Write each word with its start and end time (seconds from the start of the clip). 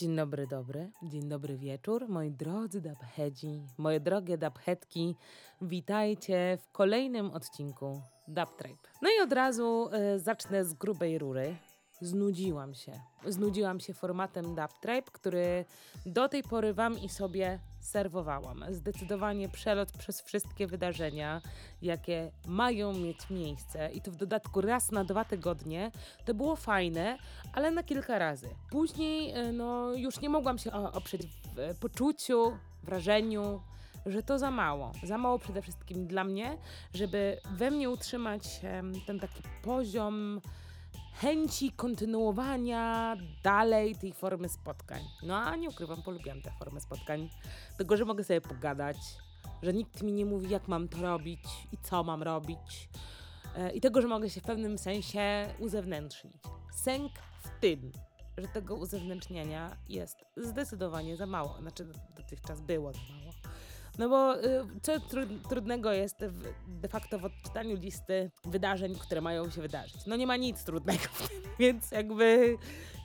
Dzień 0.00 0.16
dobry, 0.16 0.46
dobry. 0.46 0.90
Dzień 1.02 1.28
dobry 1.28 1.56
wieczór, 1.56 2.08
moi 2.08 2.30
drodzy 2.30 2.80
dabhedzi, 2.80 3.62
moje 3.78 4.00
drogie 4.00 4.38
dabhetki. 4.38 5.16
Witajcie 5.62 6.58
w 6.62 6.72
kolejnym 6.72 7.30
odcinku 7.30 8.00
Tribe. 8.56 8.78
No 9.02 9.08
i 9.18 9.22
od 9.22 9.32
razu 9.32 9.90
y, 10.14 10.18
zacznę 10.18 10.64
z 10.64 10.74
grubej 10.74 11.18
rury. 11.18 11.56
Znudziłam 12.00 12.74
się. 12.74 13.00
Znudziłam 13.26 13.80
się 13.80 13.94
formatem 13.94 14.54
Tribe, 14.80 15.10
który 15.12 15.64
do 16.06 16.28
tej 16.28 16.42
pory 16.42 16.74
wam 16.74 16.98
i 16.98 17.08
sobie 17.08 17.58
serwowałam. 17.80 18.64
Zdecydowanie 18.70 19.48
przelot 19.48 19.92
przez 19.92 20.22
wszystkie 20.22 20.66
wydarzenia, 20.66 21.40
jakie 21.82 22.32
mają 22.46 22.92
mieć 22.92 23.30
miejsce 23.30 23.90
i 23.92 24.00
to 24.00 24.10
w 24.10 24.16
dodatku 24.16 24.60
raz 24.60 24.90
na 24.90 25.04
dwa 25.04 25.24
tygodnie, 25.24 25.90
to 26.24 26.34
było 26.34 26.56
fajne, 26.56 27.18
ale 27.52 27.70
na 27.70 27.82
kilka 27.82 28.18
razy. 28.18 28.48
Później 28.70 29.38
y, 29.38 29.52
no, 29.52 29.94
już 29.94 30.20
nie 30.20 30.28
mogłam 30.28 30.58
się 30.58 30.72
oprzeć 30.72 31.22
w 31.54 31.58
e, 31.58 31.74
poczuciu, 31.74 32.52
wrażeniu, 32.82 33.60
że 34.06 34.22
to 34.22 34.38
za 34.38 34.50
mało. 34.50 34.92
Za 35.02 35.18
mało 35.18 35.38
przede 35.38 35.62
wszystkim 35.62 36.06
dla 36.06 36.24
mnie, 36.24 36.58
żeby 36.94 37.40
we 37.56 37.70
mnie 37.70 37.90
utrzymać 37.90 38.60
ten 39.06 39.20
taki 39.20 39.42
poziom 39.62 40.40
chęci 41.14 41.72
kontynuowania 41.72 43.16
dalej 43.42 43.96
tej 43.96 44.12
formy 44.12 44.48
spotkań. 44.48 45.02
No 45.22 45.36
a 45.36 45.56
nie 45.56 45.68
ukrywam, 45.68 46.02
polubiłam 46.02 46.42
tę 46.42 46.50
formę 46.58 46.80
spotkań. 46.80 47.28
Tego, 47.78 47.96
że 47.96 48.04
mogę 48.04 48.24
sobie 48.24 48.40
pogadać, 48.40 48.96
że 49.62 49.72
nikt 49.72 50.02
mi 50.02 50.12
nie 50.12 50.26
mówi, 50.26 50.50
jak 50.50 50.68
mam 50.68 50.88
to 50.88 51.02
robić 51.02 51.44
i 51.72 51.76
co 51.78 52.04
mam 52.04 52.22
robić. 52.22 52.88
E, 53.56 53.72
I 53.72 53.80
tego, 53.80 54.02
że 54.02 54.08
mogę 54.08 54.30
się 54.30 54.40
w 54.40 54.44
pewnym 54.44 54.78
sensie 54.78 55.48
uzewnętrznić. 55.58 56.42
Sęk 56.72 57.12
w 57.42 57.60
tym, 57.60 57.92
że 58.38 58.48
tego 58.48 58.74
uzewnętrzniania 58.74 59.76
jest 59.88 60.24
zdecydowanie 60.36 61.16
za 61.16 61.26
mało. 61.26 61.56
Znaczy, 61.60 61.86
dotychczas 62.16 62.60
było 62.60 62.92
za 62.92 62.98
mało. 62.98 63.32
No 64.00 64.08
bo 64.08 64.44
y, 64.44 64.66
co 64.82 64.92
tru- 64.98 65.48
trudnego 65.48 65.92
jest 65.92 66.24
w, 66.24 66.42
de 66.80 66.88
facto 66.88 67.18
w 67.18 67.24
odczytaniu 67.24 67.76
listy 67.76 68.30
wydarzeń, 68.44 68.94
które 68.94 69.20
mają 69.20 69.50
się 69.50 69.62
wydarzyć? 69.62 70.06
No 70.06 70.16
nie 70.16 70.26
ma 70.26 70.36
nic 70.36 70.64
trudnego 70.64 71.04
w 71.04 71.28
więc 71.58 71.90
jakby 71.90 72.56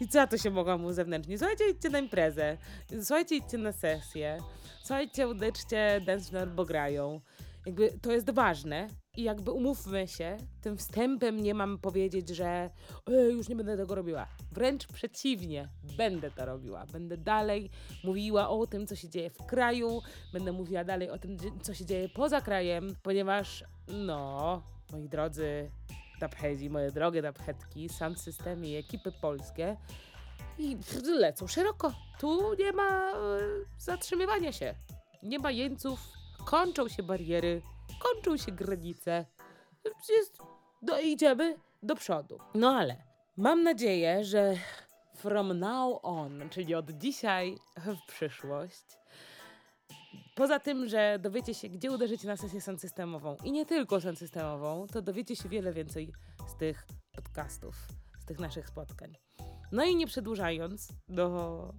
i 0.02 0.08
co 0.08 0.18
ja 0.18 0.28
to 0.28 0.38
się 0.38 0.52
mogłam 0.52 0.86
uzewnętrznić? 0.86 1.40
Słuchajcie, 1.40 1.70
idźcie 1.70 1.90
na 1.90 2.00
imprezę, 2.00 2.58
słuchajcie, 3.00 3.36
idźcie 3.36 3.58
na 3.58 3.72
sesję, 3.72 4.38
słuchajcie, 4.80 5.28
udeczcie 5.28 6.02
dance 6.06 6.48
bo 6.48 6.66
grają. 6.66 7.22
Jakby 7.66 8.00
to 8.02 8.12
jest 8.12 8.32
ważne 8.32 8.88
i 9.18 9.24
jakby 9.24 9.52
umówmy 9.52 10.08
się, 10.08 10.38
tym 10.62 10.78
wstępem 10.78 11.44
nie 11.44 11.54
mam 11.54 11.78
powiedzieć, 11.78 12.30
że 12.30 12.70
e, 13.08 13.32
już 13.32 13.50
nie 13.50 13.56
będę 13.56 13.78
tego 13.78 13.96
robiła. 13.96 14.28
Wręcz 14.52 14.88
przeciwnie, 14.88 15.70
będę 15.98 16.32
to 16.32 16.46
robiła. 16.46 16.86
Będę 16.86 17.18
dalej 17.18 17.70
mówiła 18.04 18.50
o 18.50 18.68
tym, 18.68 18.88
co 18.88 18.96
się 18.96 19.10
dzieje 19.10 19.30
w 19.30 19.46
kraju, 19.46 20.02
będę 20.34 20.52
mówiła 20.52 20.84
dalej 20.84 21.10
o 21.10 21.18
tym, 21.18 21.38
co 21.62 21.74
się 21.74 21.86
dzieje 21.86 22.10
poza 22.10 22.42
krajem, 22.42 22.96
ponieważ, 23.04 23.64
no, 23.88 24.62
moi 24.92 25.10
drodzy 25.10 25.72
daphedzi, 26.20 26.70
moje 26.70 26.92
drogie 26.92 27.22
daphetki, 27.22 27.90
sam 27.90 28.16
system 28.16 28.66
i 28.66 28.76
ekipy 28.76 29.12
polskie 29.12 29.78
i 30.60 30.78
lecą 31.06 31.48
szeroko. 31.48 31.94
Tu 32.20 32.56
nie 32.60 32.72
ma 32.72 33.12
e, 33.12 33.16
zatrzymywania 33.78 34.52
się. 34.52 34.76
Nie 35.24 35.40
ma 35.40 35.52
jeńców, 35.52 36.00
kończą 36.46 36.88
się 36.88 37.04
bariery, 37.04 37.62
kończą 38.00 38.38
się 38.38 38.52
granice. 38.52 39.26
Jest, 40.10 40.38
no, 40.82 41.00
idziemy 41.00 41.58
do 41.84 41.96
przodu. 41.96 42.40
No 42.54 42.70
ale 42.70 43.04
mam 43.38 43.64
nadzieję, 43.64 44.24
że 44.24 44.56
from 45.16 45.60
now 45.60 46.00
on, 46.04 46.50
czyli 46.50 46.76
od 46.76 46.92
dzisiaj 46.92 47.58
w 47.78 48.08
przyszłość, 48.08 48.86
poza 50.36 50.60
tym, 50.60 50.88
że 50.88 51.20
dowiecie 51.20 51.54
się, 51.54 51.70
gdzie 51.70 51.92
uderzycie 51.92 52.28
na 52.28 52.38
sesję 52.38 52.62
systemową 52.62 53.36
i 53.44 53.52
nie 53.52 53.66
tylko 53.66 54.02
systemową, 54.02 54.88
to 54.88 55.02
dowiecie 55.02 55.36
się 55.36 55.50
wiele 55.50 55.74
więcej 55.74 56.14
z 56.48 56.58
tych 56.58 56.88
podcastów, 57.16 57.76
z 58.20 58.26
tych 58.26 58.40
naszych 58.40 58.68
spotkań. 58.68 59.16
No 59.72 59.86
i 59.86 59.96
nie 59.96 60.08
przedłużając, 60.08 60.88
no 61.08 61.30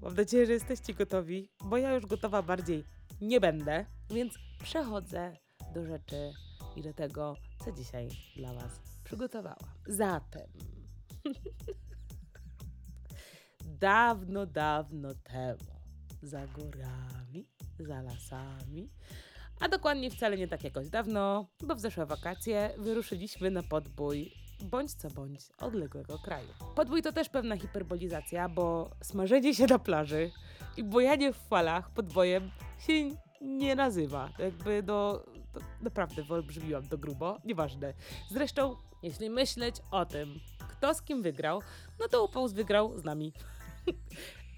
mam 0.03 0.15
nadzieję, 0.15 0.47
że 0.47 0.53
jesteście 0.53 0.95
gotowi, 0.95 1.51
bo 1.65 1.77
ja 1.77 1.95
już 1.95 2.07
gotowa 2.07 2.43
bardziej 2.43 2.85
nie 3.21 3.41
będę, 3.41 3.87
więc 4.11 4.35
przechodzę 4.63 5.37
do 5.77 5.87
rzeczy 5.87 6.33
i 6.77 6.83
do 6.83 6.95
tego, 6.95 7.37
co 7.65 7.73
dzisiaj 7.73 8.09
dla 8.37 8.55
Was 8.55 8.81
przygotowałam. 9.05 9.69
Zatem, 9.87 10.49
dawno, 13.81 14.47
dawno 14.47 15.15
temu, 15.15 15.81
za 16.23 16.47
górami, 16.47 17.47
za 17.79 18.03
lasami, 18.03 18.91
a 19.61 19.69
dokładnie 19.69 20.11
wcale 20.11 20.37
nie 20.37 20.49
tak 20.49 20.65
jakoś 20.65 20.89
dawno, 20.89 21.47
bo 21.67 21.75
w 21.75 21.81
zeszłe 21.81 22.07
wakacje 22.07 22.71
wyruszyliśmy 22.79 23.51
na 23.51 23.63
podbój 23.63 24.33
bądź 24.63 24.95
co 24.95 25.11
bądź 25.11 25.41
odległego 25.59 26.19
kraju. 26.19 26.49
Podbój 26.75 27.03
to 27.03 27.13
też 27.13 27.29
pewna 27.29 27.57
hiperbolizacja, 27.57 28.49
bo 28.49 28.91
smażenie 29.03 29.55
się 29.55 29.67
na 29.67 29.79
plaży 29.79 30.31
i 30.77 30.85
bojanie 30.85 31.33
w 31.33 31.37
falach 31.37 31.91
podbojem 31.91 32.51
się 32.79 32.93
nie 33.41 33.75
nazywa. 33.75 34.31
Jakby 34.39 34.83
no, 34.87 35.23
to 35.61 35.67
naprawdę 35.83 36.23
wyolbrzymiłam 36.23 36.89
to 36.89 36.99
grubo, 36.99 37.39
nieważne. 37.45 37.95
Zresztą, 38.31 38.77
jeśli 39.03 39.31
myśleć 39.31 39.77
o 39.91 40.07
tym, 40.07 40.41
kto 40.69 40.95
z 40.95 41.03
kim 41.03 41.23
wygrał, 41.23 41.63
no 42.01 42.09
to 42.09 42.25
Upols 42.25 42.53
wygrał 42.53 42.99
z 42.99 43.05
nami. 43.05 43.33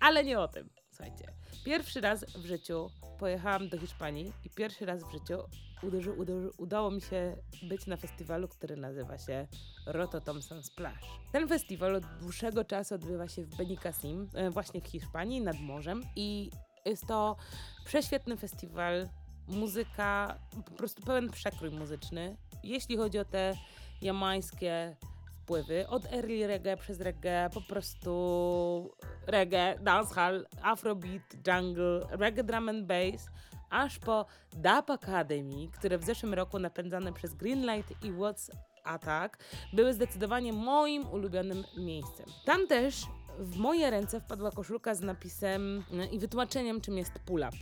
Ale 0.00 0.25
nie 0.25 0.41
o 0.41 0.48
tym. 0.48 0.70
Słuchajcie, 0.91 1.32
pierwszy 1.64 2.00
raz 2.00 2.25
w 2.25 2.47
życiu 2.47 2.91
pojechałam 3.19 3.69
do 3.69 3.78
Hiszpanii 3.78 4.32
i 4.44 4.50
pierwszy 4.50 4.86
raz 4.86 5.04
w 5.04 5.12
życiu 5.12 5.38
uderzy, 5.82 6.12
uderzy, 6.12 6.50
udało 6.56 6.91
mi 6.91 7.00
się 7.00 7.36
być 7.62 7.86
na 7.86 7.97
festiwalu, 7.97 8.48
który 8.48 8.76
nazywa 8.76 9.19
się 9.19 9.47
Roto 9.86 10.20
Thompson 10.20 10.62
Splash. 10.62 11.04
Ten 11.32 11.48
festiwal 11.48 11.94
od 11.94 12.04
dłuższego 12.20 12.65
czasu 12.65 12.94
odbywa 12.94 13.28
się 13.28 13.44
w 13.44 13.56
Benicassim, 13.56 14.28
e, 14.34 14.50
właśnie 14.50 14.80
w 14.80 14.86
Hiszpanii, 14.86 15.41
nad 15.41 15.60
morzem 15.60 16.03
i 16.16 16.50
jest 16.84 17.06
to 17.06 17.36
prześwietny 17.84 18.36
festiwal, 18.36 19.09
muzyka, 19.48 20.38
po 20.66 20.72
prostu 20.72 21.03
pełen 21.03 21.31
przekrój 21.31 21.70
muzyczny. 21.70 22.36
Jeśli 22.62 22.97
chodzi 22.97 23.19
o 23.19 23.25
te 23.25 23.54
jamańskie 24.03 24.97
wpływy, 25.42 25.88
od 25.88 26.12
early 26.12 26.47
reggae 26.47 26.76
przez 26.76 27.00
reggae, 27.00 27.50
po 27.54 27.60
prostu 27.60 28.91
reggae, 29.26 29.78
dancehall, 29.78 30.47
afrobeat, 30.62 31.22
jungle, 31.47 32.06
reggae 32.10 32.44
drum 32.44 32.69
and 32.69 32.86
bass, 32.86 33.28
aż 33.70 33.98
po 33.98 34.26
Dub 34.53 34.91
Academy, 34.91 35.69
które 35.72 35.98
w 35.98 36.04
zeszłym 36.04 36.34
roku 36.34 36.59
napędzane 36.59 37.12
przez 37.12 37.34
Greenlight 37.34 38.04
i 38.04 38.12
What's 38.12 38.50
Attack 38.84 39.38
były 39.72 39.94
zdecydowanie 39.94 40.53
moim 40.53 41.09
ulubionym 41.09 41.65
miejscem. 41.76 42.26
Tam 42.44 42.66
też 42.66 43.06
w 43.38 43.56
moje 43.56 43.91
ręce 43.91 44.20
wpadła 44.20 44.50
koszulka 44.50 44.94
z 44.94 45.00
napisem 45.00 45.84
i 46.12 46.19
wytłumaczeniem, 46.19 46.80
czym 46.80 46.98
jest 46.98 47.12
pull-up. 47.26 47.56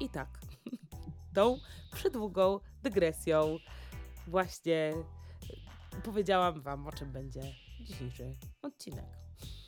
I 0.00 0.08
tak, 0.08 0.28
tą 1.38 1.58
przydługą 1.92 2.60
dygresją 2.82 3.58
właśnie 4.26 4.92
powiedziałam 6.04 6.60
Wam, 6.60 6.86
o 6.86 6.92
czym 6.92 7.12
będzie 7.12 7.42
dzisiejszy 7.80 8.36
odcinek. 8.62 9.04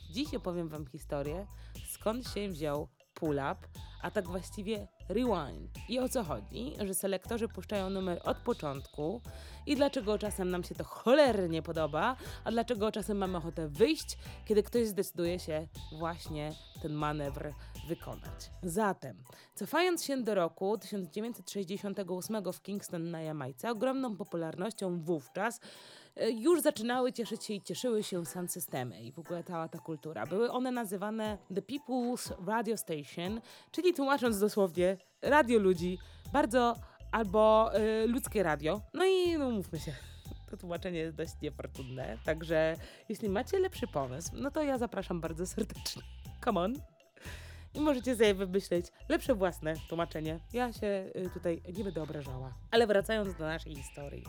Dziś 0.09 0.33
opowiem 0.33 0.69
Wam 0.69 0.87
historię, 0.87 1.47
skąd 1.89 2.27
się 2.27 2.49
wziął 2.49 2.87
pull-up, 3.13 3.55
a 4.01 4.11
tak 4.11 4.27
właściwie 4.27 4.87
rewind. 5.09 5.89
I 5.89 5.99
o 5.99 6.09
co 6.09 6.23
chodzi, 6.23 6.73
że 6.85 6.93
selektorzy 6.93 7.47
puszczają 7.47 7.89
numer 7.89 8.21
od 8.23 8.37
początku 8.37 9.21
i 9.65 9.75
dlaczego 9.75 10.17
czasem 10.17 10.49
nam 10.49 10.63
się 10.63 10.75
to 10.75 10.83
cholernie 10.83 11.61
podoba, 11.61 12.15
a 12.43 12.51
dlaczego 12.51 12.91
czasem 12.91 13.17
mamy 13.17 13.37
ochotę 13.37 13.67
wyjść, 13.67 14.17
kiedy 14.45 14.63
ktoś 14.63 14.87
zdecyduje 14.87 15.39
się 15.39 15.67
właśnie 15.99 16.51
ten 16.81 16.93
manewr 16.93 17.53
wykonać. 17.87 18.51
Zatem, 18.63 19.23
cofając 19.55 20.03
się 20.03 20.23
do 20.23 20.35
roku 20.35 20.77
1968 20.77 22.53
w 22.53 22.61
Kingston 22.61 23.11
na 23.11 23.21
Jamajce, 23.21 23.71
ogromną 23.71 24.17
popularnością 24.17 24.99
wówczas 24.99 25.59
e, 26.15 26.31
już 26.31 26.61
zaczynały 26.61 27.13
cieszyć 27.13 27.45
się 27.45 27.53
i 27.53 27.61
cieszyły 27.61 28.03
się 28.03 28.25
sound 28.25 28.51
systemy 28.51 29.01
i 29.01 29.11
w 29.11 29.19
ogóle 29.19 29.43
cała 29.43 29.67
ta 29.67 29.79
kultura. 29.79 30.25
Były 30.25 30.51
one 30.51 30.71
nazywane 30.71 31.37
The 31.55 31.61
People's 31.61 32.47
Radio 32.47 32.77
Station, 32.77 33.41
czyli 33.71 33.93
tłumacząc 33.93 34.39
dosłownie 34.39 34.97
radio 35.21 35.59
ludzi, 35.59 35.97
bardzo 36.33 36.75
albo 37.11 37.71
y, 38.03 38.07
ludzkie 38.07 38.43
radio. 38.43 38.81
No 38.93 39.05
i 39.05 39.37
no 39.37 39.49
mówmy 39.49 39.79
się, 39.79 39.93
to 40.49 40.57
tłumaczenie 40.57 40.99
jest 40.99 41.15
dość 41.15 41.31
niefortunne, 41.41 42.17
także 42.25 42.75
jeśli 43.09 43.29
macie 43.29 43.59
lepszy 43.59 43.87
pomysł, 43.87 44.29
no 44.33 44.51
to 44.51 44.63
ja 44.63 44.77
zapraszam 44.77 45.21
bardzo 45.21 45.45
serdecznie. 45.45 46.01
Come 46.45 46.61
on. 46.61 47.00
I 47.73 47.79
możecie 47.79 48.15
sobie 48.15 48.33
wymyśleć 48.33 48.85
lepsze 49.09 49.35
własne 49.35 49.73
tłumaczenie. 49.89 50.39
Ja 50.53 50.73
się 50.73 50.87
y, 51.15 51.29
tutaj 51.33 51.61
nie 51.77 51.83
będę 51.83 52.03
obrażała. 52.03 52.53
Ale 52.71 52.87
wracając 52.87 53.35
do 53.35 53.45
naszej 53.45 53.75
historii. 53.75 54.23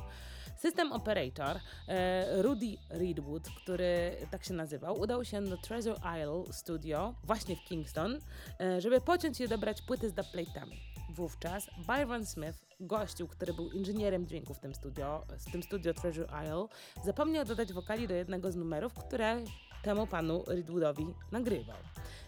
System 0.63 0.93
Operator 0.93 1.61
e, 1.89 2.43
Rudy 2.43 2.77
Reedwood, 2.91 3.51
który 3.51 4.17
tak 4.31 4.45
się 4.45 4.55
nazywał, 4.55 5.01
udał 5.01 5.25
się 5.25 5.43
do 5.43 5.57
Treasure 5.57 5.97
Isle 5.97 6.53
Studio 6.53 7.15
właśnie 7.25 7.57
w 7.57 7.65
Kingston, 7.65 8.19
e, 8.61 8.81
żeby 8.81 9.01
pociąć 9.01 9.41
i 9.41 9.49
dobrać 9.49 9.83
płyty 9.83 10.11
z 10.11 10.15
dubplate'ami. 10.15 10.77
Wówczas 11.11 11.67
Byron 11.87 12.27
Smith, 12.27 12.59
gościu, 12.81 13.29
który 13.29 13.55
był 13.55 13.71
inżynierem 13.71 14.27
dźwięku 14.27 14.55
w 14.55 14.59
tym 14.59 14.75
studio, 14.75 15.25
w 15.39 15.53
tym 15.53 15.63
studio 15.63 15.95
Treasure 15.95 16.29
Isle, 16.45 16.67
zapomniał 17.05 17.45
dodać 17.45 17.73
wokali 17.73 18.09
do 18.09 18.15
jednego 18.15 18.53
z 18.53 18.57
numerów, 18.57 18.95
które 18.95 19.45
temu 19.83 20.07
panu 20.07 20.45
Reedwoodowi 20.47 21.07
nagrywał. 21.33 21.77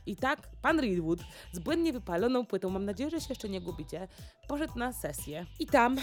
I 0.07 0.17
tak 0.17 0.49
pan 0.63 0.81
Reedwood 0.81 1.21
z 1.53 1.59
błędnie 1.59 1.93
wypaloną 1.93 2.47
płytą, 2.47 2.71
mam 2.71 2.85
nadzieję, 2.85 3.11
że 3.11 3.21
się 3.21 3.27
jeszcze 3.29 3.49
nie 3.49 3.61
gubicie, 3.61 4.09
poszedł 4.49 4.79
na 4.79 4.93
sesję 4.93 5.47
i 5.61 5.67
tam 5.67 5.97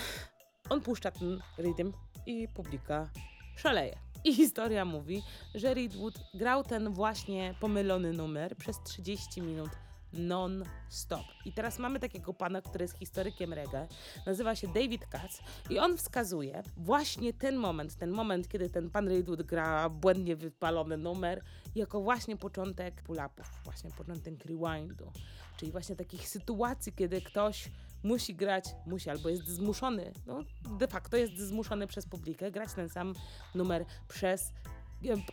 on 0.70 0.82
puszcza 0.82 1.12
ten 1.12 1.42
rytm 1.58 1.94
i 2.26 2.48
publika 2.48 3.10
szaleje. 3.56 3.98
I 4.24 4.34
historia 4.34 4.86
mówi, 4.86 5.22
że 5.56 5.74
Reedwood 5.74 6.14
grał 6.34 6.64
ten 6.64 6.94
właśnie 6.94 7.56
pomylony 7.60 8.14
numer 8.14 8.56
przez 8.58 8.84
30 8.84 9.42
minut 9.42 9.70
non-stop. 10.14 11.26
I 11.46 11.54
teraz 11.54 11.80
mamy 11.80 12.00
takiego 12.00 12.34
pana, 12.34 12.62
który 12.62 12.84
jest 12.84 12.98
historykiem 12.98 13.54
reggae, 13.54 13.88
nazywa 14.26 14.56
się 14.56 14.68
David 14.68 15.06
Katz 15.06 15.42
i 15.70 15.80
on 15.80 15.98
wskazuje 15.98 16.64
właśnie 16.78 17.34
ten 17.34 17.56
moment, 17.56 17.96
ten 17.96 18.12
moment, 18.12 18.48
kiedy 18.48 18.70
ten 18.70 18.90
pan 18.90 19.08
Reedwood 19.08 19.42
gra 19.42 19.90
błędnie 19.90 20.36
wypalony 20.36 20.98
numer, 20.98 21.44
jako 21.76 22.02
właśnie 22.02 22.38
początek 22.38 23.04
pull-upów, 23.04 23.46
właśnie 23.64 23.92
początek 23.92 24.46
rewindu, 24.46 25.12
czyli 25.58 25.72
właśnie 25.72 25.96
takich 25.96 26.28
sytuacji, 26.30 26.94
kiedy 26.94 27.22
ktoś 27.22 27.72
musi 28.04 28.36
grać, 28.36 28.66
musi 28.86 29.10
albo 29.10 29.30
jest 29.30 29.48
zmuszony, 29.48 30.12
no 30.26 30.44
de 30.80 30.88
facto 30.88 31.18
jest 31.18 31.38
zmuszony 31.38 31.88
przez 31.88 32.06
publikę 32.06 32.52
grać 32.52 32.74
ten 32.74 32.90
sam 32.90 33.14
numer 33.56 33.86
przez 34.08 34.54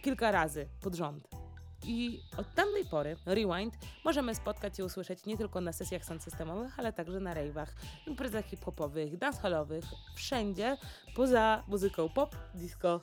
kilka 0.03 0.31
razy 0.31 0.69
pod 0.81 0.95
rząd. 0.95 1.48
I 1.87 2.21
od 2.37 2.55
tamtej 2.55 2.85
pory 2.85 3.17
Rewind 3.27 3.75
możemy 4.05 4.35
spotkać 4.35 4.79
i 4.79 4.83
usłyszeć 4.83 5.27
nie 5.27 5.37
tylko 5.37 5.61
na 5.61 5.73
sesjach 5.73 6.03
systemowych, 6.05 6.79
ale 6.79 6.93
także 6.93 7.21
na 7.21 7.35
rave'ach, 7.35 7.67
imprezach 8.07 8.45
hip-hopowych, 8.45 9.17
dancehallowych, 9.17 9.85
wszędzie 10.17 10.77
poza 11.17 11.65
muzyką 11.69 12.09
pop, 12.09 12.37
disco 12.55 13.01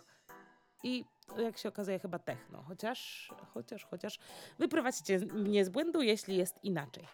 i 0.84 1.06
jak 1.38 1.58
się 1.58 1.70
okazuje 1.70 2.00
chyba 2.00 2.20
techno. 2.20 2.64
Chociaż, 2.68 3.32
chociaż, 3.54 3.86
chociaż 3.86 4.20
wyprowadźcie 4.60 5.20
mnie 5.20 5.66
z 5.66 5.70
błędu, 5.70 6.02
jeśli 6.02 6.38
jest 6.38 6.64
inaczej. 6.64 7.08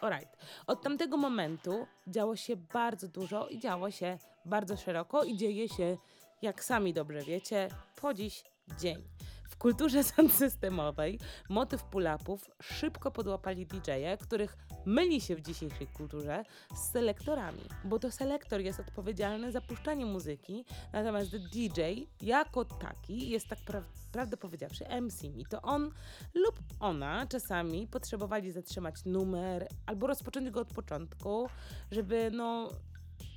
Alright. 0.00 0.36
Od 0.66 0.82
tamtego 0.82 1.16
momentu 1.16 1.86
działo 2.06 2.36
się 2.36 2.56
bardzo 2.56 3.08
dużo 3.08 3.48
i 3.48 3.58
działo 3.58 3.90
się 3.90 4.18
bardzo 4.44 4.76
szeroko 4.76 5.24
i 5.24 5.36
dzieje 5.36 5.68
się, 5.68 5.96
jak 6.42 6.64
sami 6.64 6.94
dobrze 6.94 7.22
wiecie, 7.22 7.68
po 7.96 8.14
dziś 8.14 8.44
dzień. 8.78 9.02
W 9.48 9.56
kulturze 9.56 10.04
sound 10.14 10.32
systemowej 10.32 11.18
motyw 11.48 11.84
pull-upów 11.84 12.50
szybko 12.62 13.10
podłapali 13.10 13.66
DJ-e, 13.66 14.16
których 14.16 14.56
myli 14.86 15.20
się 15.20 15.36
w 15.36 15.40
dzisiejszej 15.40 15.86
kulturze 15.86 16.44
z 16.74 16.92
selektorami, 16.92 17.62
bo 17.84 17.98
to 17.98 18.10
selektor 18.10 18.60
jest 18.60 18.80
odpowiedzialny 18.80 19.52
za 19.52 19.60
puszczanie 19.60 20.06
muzyki, 20.06 20.64
natomiast 20.92 21.36
DJ 21.36 21.80
jako 22.20 22.64
taki 22.64 23.30
jest 23.30 23.48
tak 23.48 23.58
pra 23.58 23.82
prawdę 24.12 24.36
powiedziawszy 24.36 24.84
MC 25.00 25.24
i 25.24 25.46
to 25.46 25.62
on 25.62 25.90
lub 26.34 26.58
ona 26.80 27.26
czasami 27.26 27.86
potrzebowali 27.86 28.52
zatrzymać 28.52 29.04
numer 29.04 29.68
albo 29.86 30.06
rozpocząć 30.06 30.50
go 30.50 30.60
od 30.60 30.68
początku, 30.68 31.48
żeby 31.90 32.30
no 32.32 32.70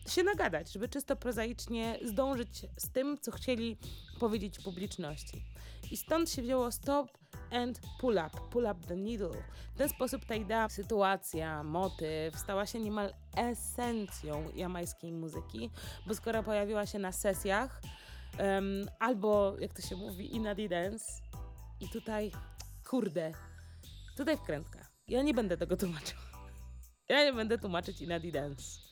się 0.09 0.23
nagadać, 0.23 0.71
żeby 0.71 0.89
czysto 0.89 1.15
prozaicznie 1.15 1.99
zdążyć 2.05 2.65
z 2.77 2.91
tym, 2.91 3.17
co 3.21 3.31
chcieli 3.31 3.77
powiedzieć 4.19 4.59
publiczności. 4.59 5.43
I 5.91 5.97
stąd 5.97 6.29
się 6.29 6.41
wzięło 6.41 6.71
stop 6.71 7.17
and 7.51 7.79
pull 7.99 8.13
up, 8.13 8.29
pull 8.51 8.63
up 8.63 8.87
the 8.87 8.95
needle. 8.95 9.43
W 9.75 9.77
ten 9.77 9.89
sposób 9.89 10.25
ta 10.25 10.35
idea, 10.35 10.69
sytuacja, 10.69 11.63
motyw 11.63 12.39
stała 12.39 12.65
się 12.65 12.79
niemal 12.79 13.13
esencją 13.37 14.49
jamańskiej 14.55 15.11
muzyki, 15.11 15.69
bo 16.07 16.15
skoro 16.15 16.43
pojawiła 16.43 16.85
się 16.85 16.99
na 16.99 17.11
sesjach, 17.11 17.81
um, 18.39 18.89
albo 18.99 19.55
jak 19.59 19.73
to 19.73 19.81
się 19.81 19.95
mówi, 19.95 20.35
in 20.35 20.47
a 20.47 20.55
dance, 20.55 21.05
i 21.79 21.89
tutaj, 21.89 22.31
kurde, 22.89 23.31
tutaj 24.17 24.37
wkrętka. 24.37 24.79
Ja 25.07 25.21
nie 25.21 25.33
będę 25.33 25.57
tego 25.57 25.77
tłumaczył. 25.77 26.17
Ja 27.09 27.23
nie 27.23 27.33
będę 27.33 27.57
tłumaczyć 27.57 28.01
in 28.01 28.11
a 28.11 28.19
dance. 28.19 28.88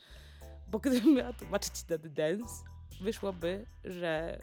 Bo 0.67 0.79
gdybym 0.79 1.15
miała 1.15 1.33
tłumaczyć 1.33 1.73
a 1.93 1.97
dance, 1.97 2.63
wyszłoby, 3.01 3.65
że 3.83 4.39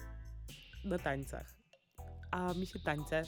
na 0.84 0.98
tańcach 0.98 1.64
a 2.34 2.54
mi 2.54 2.66
się 2.66 2.78
tańce 2.78 3.22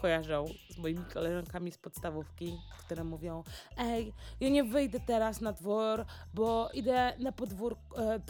kojarzą 0.00 0.46
z 0.70 0.78
moimi 0.78 1.04
koleżankami 1.14 1.72
z 1.72 1.78
podstawówki, 1.78 2.58
które 2.78 3.04
mówią: 3.04 3.44
Ej, 3.78 4.12
ja 4.40 4.48
nie 4.48 4.64
wyjdę 4.64 5.00
teraz 5.00 5.40
na 5.40 5.52
dwór, 5.52 6.04
bo 6.34 6.70
idę 6.74 7.12
na 7.18 7.32
podwórko. 7.32 8.14
E, 8.14 8.20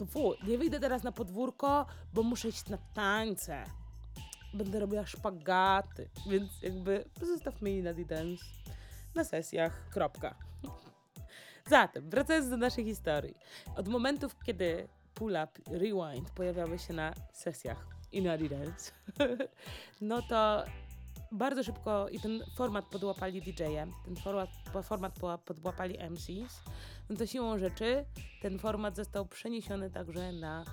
nie 0.46 0.58
wyjdę 0.58 0.80
teraz 0.80 1.02
na 1.02 1.12
podwórko, 1.12 1.86
bo 2.14 2.22
muszę 2.22 2.48
iść 2.48 2.68
na 2.68 2.78
tańce. 2.78 3.64
Będę 4.54 4.80
robiła 4.80 5.06
szpagaty, 5.06 6.10
więc 6.30 6.62
jakby 6.62 7.04
zostawmy 7.22 7.70
jej 7.70 7.82
na 7.82 7.94
dance 7.94 8.44
na 9.14 9.24
sesjach. 9.24 9.88
Kropka. 9.90 10.51
Zatem, 11.72 12.10
wracając 12.10 12.48
do 12.48 12.56
naszej 12.56 12.84
historii. 12.84 13.34
Od 13.76 13.88
momentów, 13.88 14.36
kiedy 14.46 14.88
pull-up, 15.14 15.52
rewind 15.70 16.30
pojawiały 16.30 16.78
się 16.78 16.92
na 16.92 17.14
sesjach 17.32 17.86
i 18.12 18.22
na 18.22 18.38
Dance, 18.38 18.92
no 20.00 20.22
to 20.22 20.64
bardzo 21.32 21.62
szybko 21.62 22.08
i 22.08 22.20
ten 22.20 22.40
format 22.56 22.84
podłapali 22.84 23.42
DJ-e, 23.42 23.86
ten 24.04 24.16
format, 24.16 24.50
format 24.84 25.18
podłapali 25.44 25.98
MCs, 26.10 26.60
no 27.10 27.16
to 27.16 27.26
siłą 27.26 27.58
rzeczy 27.58 28.04
ten 28.42 28.58
format 28.58 28.96
został 28.96 29.26
przeniesiony 29.26 29.90
także 29.90 30.32
na 30.32 30.64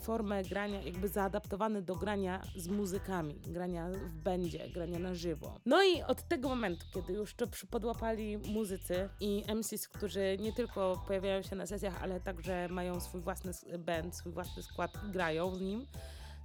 formę 0.00 0.44
grania, 0.44 0.82
jakby 0.82 1.08
zaadaptowany 1.08 1.82
do 1.82 1.96
grania 1.96 2.42
z 2.56 2.68
muzykami, 2.68 3.34
grania 3.46 3.90
w 3.90 4.12
będzie, 4.12 4.68
grania 4.68 4.98
na 4.98 5.14
żywo. 5.14 5.60
No 5.66 5.82
i 5.82 6.02
od 6.02 6.28
tego 6.28 6.48
momentu, 6.48 6.86
kiedy 6.94 7.12
już 7.12 7.34
to 7.34 7.46
podłapali 7.70 8.38
muzycy 8.38 9.08
i 9.20 9.44
MCs, 9.54 9.88
którzy 9.88 10.36
nie 10.40 10.52
tylko 10.52 11.04
pojawiają 11.06 11.42
się 11.42 11.56
na 11.56 11.66
sesjach, 11.66 12.02
ale 12.02 12.20
także 12.20 12.68
mają 12.68 13.00
swój 13.00 13.20
własny 13.20 13.52
band, 13.78 14.16
swój 14.16 14.32
własny 14.32 14.62
skład 14.62 14.90
i 15.08 15.10
grają 15.12 15.54
z 15.54 15.60
nim, 15.60 15.86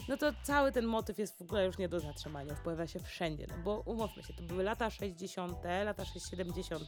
no 0.08 0.18
to 0.18 0.32
cały 0.44 0.72
ten 0.72 0.86
motyw 0.86 1.18
jest 1.18 1.38
w 1.38 1.42
ogóle 1.42 1.66
już 1.66 1.78
nie 1.78 1.90
do 1.90 2.00
zatrzymania, 2.00 2.56
wpływa 2.56 2.88
się 2.88 3.00
wszędzie, 3.00 3.48
no 3.50 3.56
bo 3.64 3.84
umówmy 3.86 4.24
się, 4.24 4.34
to 4.34 4.44
były 4.44 4.64
lata 4.64 4.90
60., 4.90 5.58
lata 5.86 6.06
70., 6.06 6.84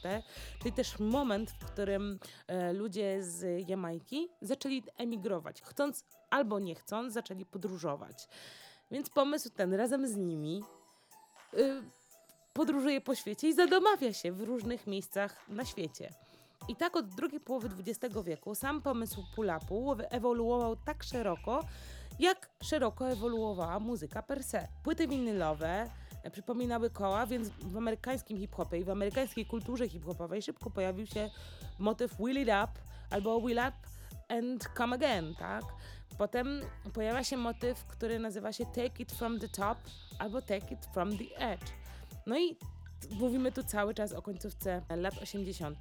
czyli 0.60 0.74
też 0.74 1.00
moment, 1.00 1.52
w 1.52 1.66
którym 1.66 2.19
e, 2.47 2.74
ludzie 2.74 3.24
z 3.24 3.69
Jamajki 3.69 4.30
zaczęli 4.42 4.83
emigrować, 4.97 5.62
chcąc 5.62 6.04
albo 6.30 6.59
nie 6.59 6.76
chcąc, 6.76 7.14
zaczęli 7.14 7.45
podróżować. 7.45 8.28
Więc 8.92 9.09
pomysł 9.09 9.50
ten 9.50 9.74
razem 9.74 10.07
z 10.07 10.16
nimi 10.16 10.64
y, 11.54 11.81
podróżuje 12.54 13.02
po 13.02 13.16
świecie 13.16 13.47
i 13.47 13.54
zadomawia 13.54 14.14
się 14.14 14.31
w 14.31 14.42
różnych 14.42 14.88
miejscach 14.88 15.50
na 15.50 15.66
świecie. 15.66 16.14
I 16.68 16.76
tak 16.76 16.95
od 16.95 17.07
drugiej 17.07 17.40
połowy 17.40 17.69
XX 17.80 18.16
wieku 18.24 18.56
sam 18.56 18.81
pomysł 18.81 19.24
pull-upu 19.36 19.95
ewoluował 20.09 20.76
tak 20.76 21.04
szeroko, 21.04 21.64
jak 22.19 22.50
szeroko 22.64 23.09
ewoluowała 23.09 23.80
muzyka 23.80 24.24
per 24.24 24.44
se. 24.44 24.68
Płyty 24.83 25.07
winylowe 25.07 25.90
e, 26.24 26.31
przypominały 26.31 26.90
koła, 26.90 27.26
więc 27.26 27.50
w 27.50 27.78
amerykańskim 27.78 28.38
hip-hopie 28.38 28.78
i 28.78 28.83
w 28.83 28.90
amerykańskiej 28.90 29.45
kulturze 29.45 29.90
hip-hopowej 29.90 30.42
szybko 30.42 30.69
pojawił 30.69 31.06
się 31.06 31.30
motyw 31.80 32.18
Will 32.19 32.42
It 32.42 32.50
Up 32.50 32.81
albo 33.09 33.42
Will 33.42 33.59
Up 33.59 33.78
and 34.28 34.69
Come 34.78 34.95
Again, 34.95 35.36
tak? 35.36 35.64
Potem 36.18 36.62
pojawia 36.94 37.24
się 37.24 37.38
motyw, 37.38 37.86
który 37.86 38.19
nazywa 38.19 38.54
się 38.54 38.66
Take 38.66 39.04
It 39.04 39.12
From 39.12 39.40
The 39.40 39.50
Top 39.50 39.78
albo 40.19 40.42
Take 40.42 40.71
It 40.71 40.86
From 40.94 41.18
The 41.18 41.38
Edge. 41.38 41.68
No 42.26 42.40
i 42.40 42.57
mówimy 43.12 43.52
tu 43.52 43.64
cały 43.64 43.94
czas 43.94 44.14
o 44.14 44.21
końcówce 44.21 44.81
lat 44.90 45.18
80., 45.21 45.80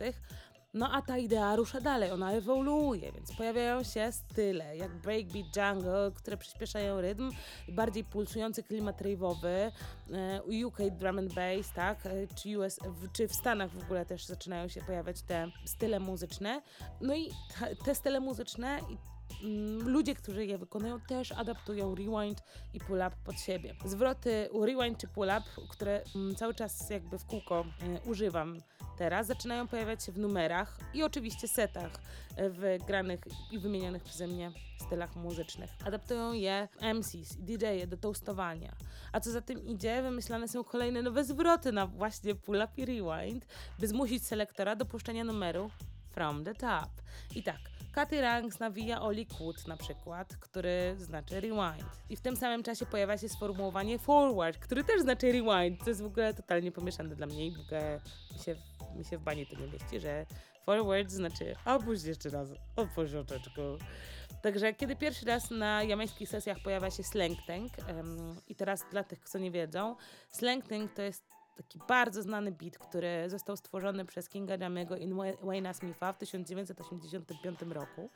no 0.76 0.92
a 0.92 1.02
ta 1.02 1.18
idea 1.18 1.56
rusza 1.56 1.80
dalej, 1.80 2.10
ona 2.10 2.32
ewoluuje, 2.32 3.12
więc 3.12 3.36
pojawiają 3.36 3.82
się 3.82 4.12
style 4.12 4.76
jak 4.76 4.90
breakbeat, 4.96 5.56
jungle, 5.56 6.12
które 6.14 6.36
przyspieszają 6.36 7.00
rytm, 7.00 7.30
bardziej 7.68 8.04
pulsujący 8.04 8.62
klimat 8.62 9.02
rave'owy, 9.02 9.72
e, 10.12 10.66
UK 10.66 10.78
drum 10.90 11.18
and 11.18 11.34
bass, 11.34 11.72
tak, 11.74 12.06
e, 12.06 12.10
czy, 12.34 12.58
US, 12.58 12.78
czy 13.12 13.28
w 13.28 13.34
Stanach 13.34 13.70
w 13.70 13.84
ogóle 13.84 14.06
też 14.06 14.24
zaczynają 14.26 14.68
się 14.68 14.80
pojawiać 14.80 15.22
te 15.22 15.50
style 15.64 16.00
muzyczne. 16.00 16.62
No 17.00 17.14
i 17.14 17.30
te 17.84 17.94
style 17.94 18.20
muzyczne 18.20 18.80
i 18.90 19.15
ludzie, 19.84 20.14
którzy 20.14 20.46
je 20.46 20.58
wykonują, 20.58 21.00
też 21.00 21.32
adaptują 21.32 21.94
rewind 21.94 22.42
i 22.74 22.80
pull-up 22.80 23.16
pod 23.24 23.40
siebie. 23.40 23.74
Zwroty 23.84 24.48
rewind 24.62 24.98
czy 24.98 25.08
pull-up, 25.08 25.42
które 25.70 26.02
mm, 26.14 26.34
cały 26.34 26.54
czas 26.54 26.90
jakby 26.90 27.18
w 27.18 27.24
kółko 27.24 27.64
e, 27.82 28.00
używam 28.10 28.58
teraz 28.96 29.26
zaczynają 29.26 29.68
pojawiać 29.68 30.04
się 30.04 30.12
w 30.12 30.18
numerach 30.18 30.78
i 30.94 31.02
oczywiście 31.02 31.48
setach 31.48 31.90
w 32.36 32.78
granych 32.86 33.20
i 33.50 33.58
wymienionych 33.58 34.02
przeze 34.02 34.26
mnie 34.26 34.52
stylach 34.86 35.16
muzycznych. 35.16 35.70
Adaptują 35.84 36.32
je 36.32 36.68
MCs 36.94 37.38
i 37.38 37.42
DJ-e 37.42 37.86
do 37.86 37.96
toastowania. 37.96 38.72
A 39.12 39.20
co 39.20 39.30
za 39.30 39.40
tym 39.40 39.66
idzie, 39.66 40.02
wymyślane 40.02 40.48
są 40.48 40.64
kolejne 40.64 41.02
nowe 41.02 41.24
zwroty 41.24 41.72
na 41.72 41.86
właśnie 41.86 42.34
pull-up 42.34 42.72
i 42.76 42.84
rewind, 42.84 43.46
by 43.78 43.88
zmusić 43.88 44.26
selektora 44.26 44.76
do 44.76 44.84
puszczenia 44.84 45.24
numeru 45.24 45.70
from 46.10 46.44
the 46.44 46.54
top. 46.54 46.90
I 47.34 47.42
tak, 47.42 47.60
Katy 47.96 48.20
Ranks 48.20 48.60
nawija 48.60 49.02
o 49.02 49.10
Liquid 49.10 49.68
na 49.68 49.76
przykład, 49.76 50.36
który 50.36 50.96
znaczy 50.98 51.40
rewind. 51.40 51.86
I 52.10 52.16
w 52.16 52.20
tym 52.20 52.36
samym 52.36 52.62
czasie 52.62 52.86
pojawia 52.86 53.18
się 53.18 53.28
sformułowanie 53.28 53.98
forward, 53.98 54.58
który 54.58 54.84
też 54.84 55.00
znaczy 55.00 55.32
rewind. 55.32 55.84
To 55.84 55.90
jest 55.90 56.02
w 56.02 56.06
ogóle 56.06 56.34
totalnie 56.34 56.72
pomieszane 56.72 57.16
dla 57.16 57.26
mnie 57.26 57.46
i 57.46 57.50
w 57.50 57.60
ogóle 57.60 58.00
mi 58.32 58.38
się, 58.38 58.56
mi 58.96 59.04
się 59.04 59.18
w 59.18 59.22
bani 59.22 59.46
to 59.46 59.60
nie 59.60 59.66
mieści, 59.66 60.00
że 60.00 60.26
forward 60.64 61.10
znaczy 61.10 61.56
opuść 61.64 62.04
jeszcze 62.04 62.30
raz, 62.30 62.48
otwórz 62.76 63.14
oczeczku. 63.14 63.60
Także 64.42 64.74
kiedy 64.74 64.96
pierwszy 64.96 65.26
raz 65.26 65.50
na 65.50 65.82
jamańskich 65.82 66.28
sesjach 66.28 66.58
pojawia 66.64 66.90
się 66.90 67.02
Slang 67.02 67.38
Tank 67.46 67.72
um, 67.88 68.36
i 68.48 68.54
teraz 68.54 68.84
dla 68.90 69.04
tych, 69.04 69.28
co 69.28 69.38
nie 69.38 69.50
wiedzą, 69.50 69.96
Slang 70.30 70.68
Tank 70.68 70.92
to 70.92 71.02
jest 71.02 71.35
taki 71.56 71.78
bardzo 71.88 72.22
znany 72.22 72.52
beat, 72.52 72.78
który 72.78 73.30
został 73.30 73.56
stworzony 73.56 74.04
przez 74.04 74.28
Kinga 74.28 74.56
Jamego 74.56 74.96
i 74.96 75.08
Wayne'a 75.08 75.74
Smitha 75.74 76.12
w 76.12 76.18
1985 76.18 77.62
roku. 77.62 78.10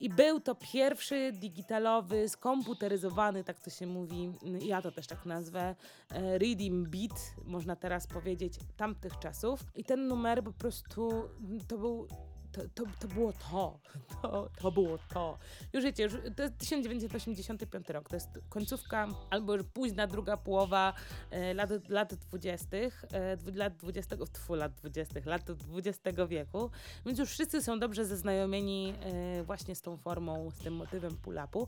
I 0.00 0.10
był 0.10 0.40
to 0.40 0.54
pierwszy 0.54 1.32
digitalowy, 1.32 2.28
skomputeryzowany, 2.28 3.44
tak 3.44 3.60
to 3.60 3.70
się 3.70 3.86
mówi, 3.86 4.32
ja 4.60 4.82
to 4.82 4.92
też 4.92 5.06
tak 5.06 5.26
nazwę, 5.26 5.74
e, 6.10 6.38
reading 6.38 6.88
beat, 6.88 7.34
można 7.44 7.76
teraz 7.76 8.06
powiedzieć, 8.06 8.54
tamtych 8.76 9.18
czasów. 9.18 9.60
I 9.74 9.84
ten 9.84 10.08
numer 10.08 10.44
po 10.44 10.52
prostu 10.52 11.28
to 11.68 11.78
był 11.78 12.08
to, 12.56 12.62
to, 12.74 12.90
to 13.00 13.08
było 13.08 13.32
to. 13.32 13.78
to. 14.22 14.50
To 14.60 14.72
było 14.72 14.98
to. 14.98 15.38
Już 15.72 15.84
wiecie, 15.84 16.02
już, 16.02 16.12
to 16.36 16.42
jest 16.42 16.58
1985 16.58 17.88
rok, 17.88 18.08
to 18.08 18.16
jest 18.16 18.28
końcówka 18.48 19.08
albo 19.30 19.54
już 19.54 19.64
późna 19.74 20.06
druga 20.06 20.36
połowa 20.36 20.94
e, 21.30 21.54
lat, 21.54 21.70
lat 21.88 22.14
20., 22.14 22.76
e, 22.76 23.36
lat 23.54 23.76
20, 23.76 24.16
tfu, 24.32 24.54
lat 24.54 24.72
20, 24.72 25.20
lat 25.24 25.52
20 25.52 26.26
wieku, 26.26 26.70
więc 27.06 27.18
już 27.18 27.30
wszyscy 27.30 27.62
są 27.62 27.78
dobrze 27.78 28.04
zaznajomieni 28.04 28.94
e, 29.00 29.42
właśnie 29.42 29.74
z 29.74 29.82
tą 29.82 29.96
formą, 29.96 30.50
z 30.50 30.58
tym 30.58 30.74
motywem 30.74 31.16
pull-upu. 31.24 31.66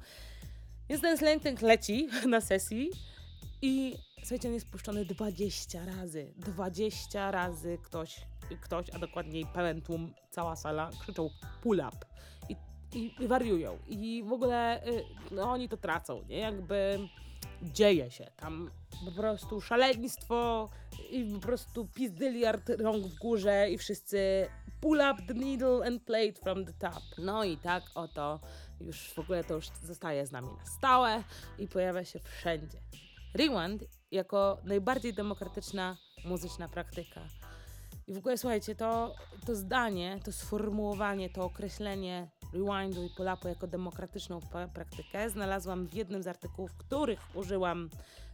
Więc 0.88 1.02
ten 1.02 1.18
slang 1.18 1.62
leci 1.62 2.08
na 2.26 2.40
sesji 2.40 2.90
i 3.62 3.96
słuchajcie, 4.20 4.48
on 4.48 4.54
jest 4.54 4.70
puszczony 4.70 5.04
20 5.04 5.84
razy. 5.84 6.32
20 6.36 7.30
razy 7.30 7.78
ktoś 7.82 8.20
ktoś, 8.56 8.90
a 8.90 8.98
dokładniej 8.98 9.46
pełen 9.46 9.82
tłum, 9.82 10.14
cała 10.30 10.56
sala 10.56 10.90
krzyczą 11.00 11.30
pull 11.62 11.78
up 11.88 11.96
i, 12.48 12.56
i, 12.98 13.14
i 13.24 13.28
wariują. 13.28 13.78
I 13.86 14.24
w 14.26 14.32
ogóle 14.32 14.86
y, 14.86 15.04
no, 15.30 15.42
oni 15.42 15.68
to 15.68 15.76
tracą, 15.76 16.24
nie? 16.28 16.38
Jakby 16.38 16.98
dzieje 17.62 18.10
się 18.10 18.30
tam 18.36 18.70
po 19.04 19.12
prostu 19.12 19.60
szaleństwo 19.60 20.68
i 21.10 21.24
po 21.34 21.40
prostu 21.40 21.88
pizdyliard 21.94 22.68
rąk 22.68 23.06
w 23.06 23.18
górze 23.18 23.70
i 23.70 23.78
wszyscy 23.78 24.48
pull 24.80 24.98
up 24.98 25.22
the 25.28 25.34
needle 25.34 25.86
and 25.86 26.02
play 26.02 26.28
it 26.28 26.38
from 26.38 26.64
the 26.64 26.72
top. 26.72 27.02
No 27.18 27.44
i 27.44 27.56
tak 27.56 27.82
oto 27.94 28.40
już 28.80 29.10
w 29.10 29.18
ogóle 29.18 29.44
to 29.44 29.54
już 29.54 29.68
zostaje 29.82 30.26
z 30.26 30.32
nami 30.32 30.48
na 30.58 30.66
stałe 30.66 31.22
i 31.58 31.68
pojawia 31.68 32.04
się 32.04 32.18
wszędzie. 32.18 32.78
Rewind 33.34 33.84
jako 34.10 34.58
najbardziej 34.64 35.14
demokratyczna 35.14 35.96
muzyczna 36.24 36.68
praktyka 36.68 37.20
i 38.08 38.14
w 38.14 38.18
ogóle 38.18 38.38
słuchajcie, 38.38 38.74
to, 38.74 39.14
to 39.46 39.54
zdanie, 39.54 40.20
to 40.24 40.32
sformułowanie, 40.32 41.30
to 41.30 41.44
określenie 41.44 42.30
rewindu 42.52 43.04
i 43.04 43.10
polapu 43.16 43.48
jako 43.48 43.66
demokratyczną 43.66 44.40
praktykę 44.74 45.30
znalazłam 45.30 45.86
w 45.86 45.94
jednym 45.94 46.22
z 46.22 46.26
artykułów, 46.26 46.74
których 46.76 47.20
użyłam 47.34 47.90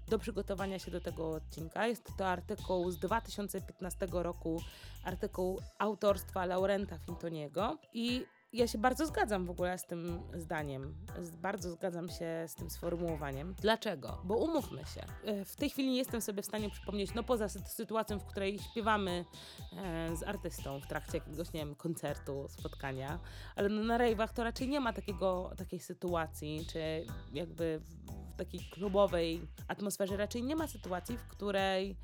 do 0.09 0.19
przygotowania 0.19 0.79
się 0.79 0.91
do 0.91 1.01
tego 1.01 1.31
odcinka. 1.31 1.87
Jest 1.87 2.09
to 2.19 2.29
artykuł 2.29 2.91
z 2.91 2.99
2015 2.99 4.07
roku, 4.11 4.63
artykuł 5.05 5.61
autorstwa 5.79 6.47
Laurenta 6.47 6.99
Fintoniego 6.99 7.79
i 7.93 8.25
ja 8.55 8.67
się 8.67 8.79
bardzo 8.79 9.07
zgadzam 9.07 9.47
w 9.47 9.51
ogóle 9.51 9.79
z 9.79 9.87
tym 9.87 10.23
zdaniem. 10.35 10.95
Bardzo 11.43 11.71
zgadzam 11.71 12.09
się 12.09 12.45
z 12.47 12.55
tym 12.55 12.71
sformułowaniem. 12.71 13.55
Dlaczego? 13.61 14.19
Bo 14.25 14.37
umówmy 14.37 14.81
się. 14.81 15.01
E, 15.25 15.45
w 15.45 15.57
tej 15.57 15.71
chwili 15.71 15.91
nie 15.91 15.99
jestem 15.99 16.21
sobie 16.21 16.43
w 16.43 16.47
stanie 16.47 16.71
przypomnieć, 16.71 17.15
no 17.15 17.23
poza 17.23 17.49
sytuacją, 17.49 18.19
w 18.19 18.25
której 18.25 18.59
śpiewamy 18.59 19.25
e, 19.73 20.17
z 20.17 20.23
artystą 20.23 20.81
w 20.81 20.87
trakcie 20.87 21.19
jakiegoś, 21.19 21.53
nie 21.53 21.61
wiem, 21.61 21.75
koncertu, 21.75 22.47
spotkania, 22.49 23.19
ale 23.57 23.69
no 23.69 23.85
na 23.85 23.99
rejwach 23.99 24.33
to 24.33 24.45
raczej 24.45 24.69
nie 24.69 24.81
ma 24.81 24.93
takiego, 24.93 25.51
takiej 25.57 25.81
sytuacji, 25.81 26.67
czy 26.73 27.07
jakby 27.33 27.81
w 27.81 28.37
takiej 28.37 28.61
klubowej 28.61 29.49
atmosferze 29.69 30.17
raczej 30.17 30.43
nie 30.43 30.57
ma 30.57 30.67
sytuacji, 30.67 31.19
w 31.19 31.27
której 31.29 31.97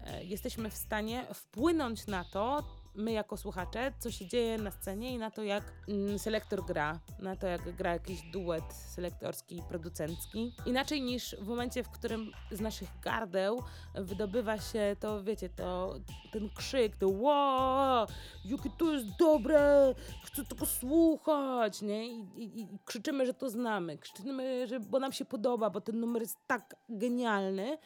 e, 0.00 0.24
jesteśmy 0.24 0.70
w 0.70 0.76
stanie 0.76 1.26
wpłynąć 1.34 2.06
na 2.06 2.24
to, 2.24 2.64
my 2.94 3.12
jako 3.12 3.36
słuchacze, 3.36 3.92
co 3.98 4.10
się 4.10 4.26
dzieje 4.26 4.58
na 4.58 4.70
scenie 4.70 5.12
i 5.12 5.18
na 5.18 5.30
to, 5.30 5.42
jak 5.42 5.72
mm, 5.88 6.18
selektor 6.18 6.64
gra, 6.64 7.00
na 7.18 7.36
to, 7.36 7.46
jak 7.46 7.76
gra 7.76 7.92
jakiś 7.92 8.22
duet 8.22 8.64
selektorski, 8.72 9.62
producencki. 9.68 10.54
Inaczej 10.66 11.02
niż 11.02 11.36
w 11.36 11.46
momencie, 11.46 11.82
w 11.82 11.90
którym 11.90 12.32
z 12.50 12.60
naszych 12.60 12.88
gardeł 13.02 13.62
wydobywa 13.94 14.58
się 14.58 14.96
to, 15.00 15.24
wiecie, 15.24 15.48
to 15.48 15.94
ten 16.32 16.48
krzyk, 16.56 16.96
to 16.96 17.08
wow, 17.08 18.06
jakie 18.44 18.70
to 18.78 18.92
jest 18.92 19.06
dobre, 19.18 19.94
chcę 20.24 20.44
tego 20.44 20.66
słuchać, 20.66 21.82
nie? 21.82 22.06
I, 22.06 22.20
i, 22.36 22.60
i 22.60 22.68
krzyczymy, 22.84 23.26
że 23.26 23.34
to 23.34 23.50
znamy, 23.50 23.98
krzyczymy, 23.98 24.66
że, 24.66 24.80
bo 24.80 24.98
nam 24.98 25.12
się 25.12 25.24
podoba, 25.24 25.70
bo 25.70 25.80
ten 25.80 26.00
numer 26.00 26.22
jest 26.22 26.38
tak 26.46 26.76
genialny, 26.88 27.78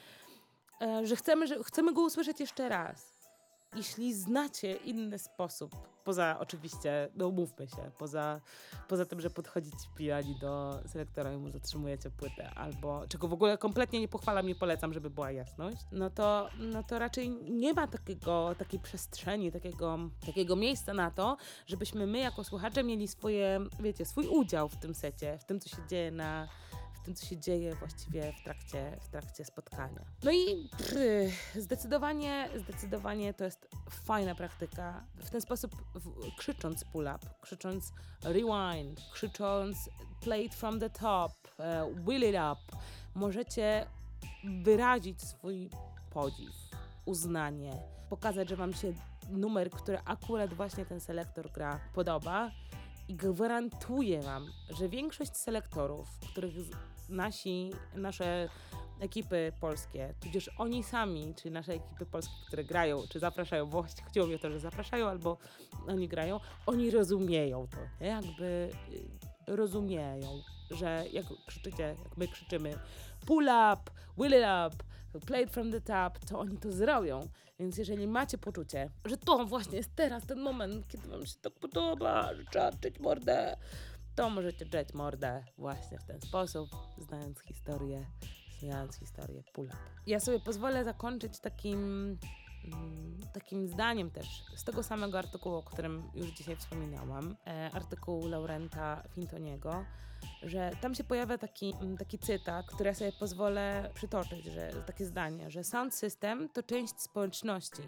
e, 0.80 1.06
że 1.06 1.16
chcemy, 1.16 1.46
że 1.46 1.64
chcemy 1.64 1.92
go 1.92 2.02
usłyszeć 2.02 2.40
jeszcze 2.40 2.68
raz 2.68 3.17
jeśli 3.76 4.14
znacie 4.14 4.74
inny 4.74 5.18
sposób, 5.18 5.76
poza 6.04 6.36
oczywiście, 6.40 7.08
no 7.14 7.28
umówmy 7.28 7.68
się, 7.68 7.90
poza, 7.98 8.40
poza 8.88 9.04
tym, 9.04 9.20
że 9.20 9.30
podchodzicie 9.30 9.88
pijani 9.96 10.38
do 10.40 10.80
selektora 10.86 11.32
i 11.32 11.36
mu 11.36 11.50
zatrzymujecie 11.50 12.10
płytę, 12.10 12.50
albo 12.50 13.08
czego 13.08 13.28
w 13.28 13.32
ogóle 13.32 13.58
kompletnie 13.58 14.00
nie 14.00 14.08
pochwalam, 14.08 14.46
nie 14.46 14.54
polecam, 14.54 14.92
żeby 14.92 15.10
była 15.10 15.30
jasność, 15.30 15.76
no 15.92 16.10
to, 16.10 16.48
no 16.58 16.82
to 16.82 16.98
raczej 16.98 17.30
nie 17.30 17.74
ma 17.74 17.86
takiego, 17.86 18.54
takiej 18.58 18.80
przestrzeni, 18.80 19.52
takiego, 19.52 19.98
takiego 20.26 20.56
miejsca 20.56 20.94
na 20.94 21.10
to, 21.10 21.36
żebyśmy 21.66 22.06
my 22.06 22.18
jako 22.18 22.44
słuchacze 22.44 22.84
mieli 22.84 23.08
swoje, 23.08 23.60
wiecie, 23.80 24.04
swój 24.04 24.26
udział 24.26 24.68
w 24.68 24.76
tym 24.76 24.94
secie, 24.94 25.38
w 25.38 25.44
tym, 25.44 25.60
co 25.60 25.68
się 25.68 25.86
dzieje 25.88 26.10
na 26.10 26.48
tym, 27.08 27.14
co 27.14 27.26
się 27.26 27.36
dzieje 27.36 27.74
właściwie 27.74 28.32
w 28.32 28.42
trakcie, 28.44 28.96
w 29.00 29.08
trakcie 29.08 29.44
spotkania. 29.44 30.00
No 30.22 30.30
i 30.32 30.68
pff, 30.78 31.62
zdecydowanie, 31.62 32.48
zdecydowanie 32.56 33.34
to 33.34 33.44
jest 33.44 33.68
fajna 33.90 34.34
praktyka. 34.34 35.04
W 35.16 35.30
ten 35.30 35.40
sposób 35.40 35.76
w, 35.94 36.36
krzycząc 36.36 36.84
pull 36.84 37.04
up, 37.04 37.18
krzycząc 37.40 37.92
rewind, 38.22 39.00
krzycząc 39.12 39.90
play 40.20 40.46
it 40.46 40.54
from 40.54 40.80
the 40.80 40.90
top, 40.90 41.32
uh, 41.58 42.06
will 42.06 42.22
it 42.22 42.34
up, 42.34 42.78
możecie 43.14 43.86
wyrazić 44.62 45.22
swój 45.22 45.70
podziw, 46.10 46.54
uznanie, 47.04 47.72
pokazać, 48.10 48.48
że 48.48 48.56
wam 48.56 48.74
się 48.74 48.92
numer, 49.30 49.70
który 49.70 49.98
akurat 50.04 50.54
właśnie 50.54 50.86
ten 50.86 51.00
selektor 51.00 51.52
gra, 51.52 51.80
podoba. 51.94 52.50
I 53.08 53.14
gwarantuję 53.14 54.22
Wam, 54.22 54.46
że 54.78 54.88
większość 54.88 55.36
selektorów, 55.36 56.08
których 56.32 56.54
nasi, 57.08 57.70
nasze 57.94 58.48
ekipy 59.00 59.52
polskie, 59.60 60.14
tudzież 60.20 60.50
oni 60.58 60.84
sami, 60.84 61.34
czy 61.42 61.50
nasze 61.50 61.72
ekipy 61.72 62.06
polskie, 62.06 62.34
które 62.46 62.64
grają, 62.64 63.02
czy 63.08 63.18
zapraszają, 63.18 63.66
bo 63.66 63.84
chodziło 64.04 64.26
o 64.34 64.38
to, 64.38 64.50
że 64.50 64.60
zapraszają 64.60 65.08
albo 65.08 65.38
oni 65.86 66.08
grają, 66.08 66.40
oni 66.66 66.90
rozumieją 66.90 67.66
to, 67.66 68.04
nie? 68.04 68.06
jakby 68.06 68.70
y, 69.48 69.56
rozumieją, 69.56 70.42
że 70.70 71.04
jak 71.12 71.24
krzyczycie, 71.46 71.82
jak 71.82 72.16
my 72.16 72.28
krzyczymy 72.28 72.78
pull 73.26 73.44
up, 73.44 73.90
will 74.18 74.32
it 74.32 74.46
up, 74.66 74.84
play 75.26 75.44
it 75.44 75.50
from 75.50 75.72
the 75.72 75.80
top, 75.80 76.18
to 76.18 76.38
oni 76.38 76.58
to 76.58 76.72
zrobią. 76.72 77.28
Więc 77.58 77.78
jeżeli 77.78 78.06
macie 78.06 78.38
poczucie, 78.38 78.90
że 79.04 79.16
to 79.16 79.46
właśnie 79.46 79.76
jest 79.76 79.94
teraz 79.94 80.26
ten 80.26 80.40
moment, 80.40 80.88
kiedy 80.88 81.08
wam 81.08 81.26
się 81.26 81.34
tak 81.42 81.52
podoba, 81.52 82.34
że 82.34 82.44
trzeba 82.44 82.70
mordę, 83.00 83.56
to 84.18 84.30
możecie 84.30 84.64
drzeć 84.64 84.94
mordę 84.94 85.44
właśnie 85.58 85.98
w 85.98 86.04
ten 86.04 86.20
sposób, 86.20 86.70
znając 86.98 87.40
historię, 87.40 88.06
znając 88.60 88.96
historię 88.96 89.42
pull-up. 89.52 89.76
Ja 90.06 90.20
sobie 90.20 90.40
pozwolę 90.40 90.84
zakończyć 90.84 91.40
takim, 91.40 91.78
mm, 92.64 93.18
takim 93.32 93.68
zdaniem 93.68 94.10
też 94.10 94.44
z 94.56 94.64
tego 94.64 94.82
samego 94.82 95.18
artykułu, 95.18 95.54
o 95.54 95.62
którym 95.62 96.10
już 96.14 96.30
dzisiaj 96.30 96.56
wspominałam, 96.56 97.36
e, 97.46 97.70
artykułu 97.72 98.28
Laurenta 98.28 99.02
Fintoniego, 99.14 99.84
że 100.42 100.70
tam 100.80 100.94
się 100.94 101.04
pojawia 101.04 101.38
taki, 101.38 101.74
mm, 101.80 101.96
taki 101.96 102.18
cytat, 102.18 102.66
który 102.66 102.88
ja 102.88 102.94
sobie 102.94 103.12
pozwolę 103.12 103.90
przytoczyć, 103.94 104.44
że 104.44 104.72
takie 104.86 105.04
zdanie, 105.04 105.50
że 105.50 105.64
sound 105.64 105.94
system 105.94 106.48
to 106.48 106.62
część 106.62 107.00
społeczności 107.00 107.82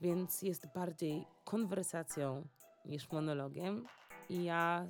więc 0.00 0.42
jest 0.42 0.66
bardziej 0.74 1.26
konwersacją 1.44 2.48
niż 2.84 3.12
monologiem. 3.12 3.86
I 4.28 4.44
ja 4.44 4.86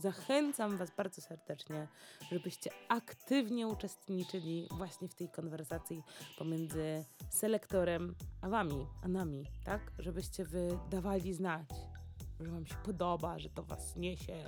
zachęcam 0.00 0.76
Was 0.76 0.90
bardzo 0.96 1.22
serdecznie, 1.22 1.88
żebyście 2.32 2.70
aktywnie 2.88 3.68
uczestniczyli 3.68 4.68
właśnie 4.70 5.08
w 5.08 5.14
tej 5.14 5.28
konwersacji 5.28 6.02
pomiędzy 6.38 7.04
selektorem 7.30 8.14
a 8.40 8.48
Wami, 8.48 8.86
a 9.02 9.08
nami, 9.08 9.46
tak? 9.64 9.92
Żebyście 9.98 10.44
Wy 10.44 10.78
dawali 10.90 11.34
znać, 11.34 11.68
że 12.40 12.50
Wam 12.50 12.66
się 12.66 12.74
podoba, 12.84 13.38
że 13.38 13.50
to 13.50 13.62
Was 13.62 13.96
niesie, 13.96 14.44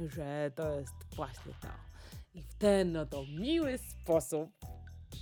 że 0.00 0.50
to 0.54 0.72
jest 0.72 0.94
właśnie 1.16 1.52
to. 1.60 1.68
I 2.34 2.42
w 2.42 2.54
ten 2.54 2.96
oto 2.96 3.24
miły 3.38 3.78
sposób, 3.78 4.50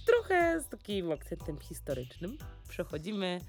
trochę 0.06 0.60
z 0.60 0.68
takim 0.68 1.12
akcentem 1.12 1.58
historycznym, 1.58 2.38
przechodzimy 2.68 3.40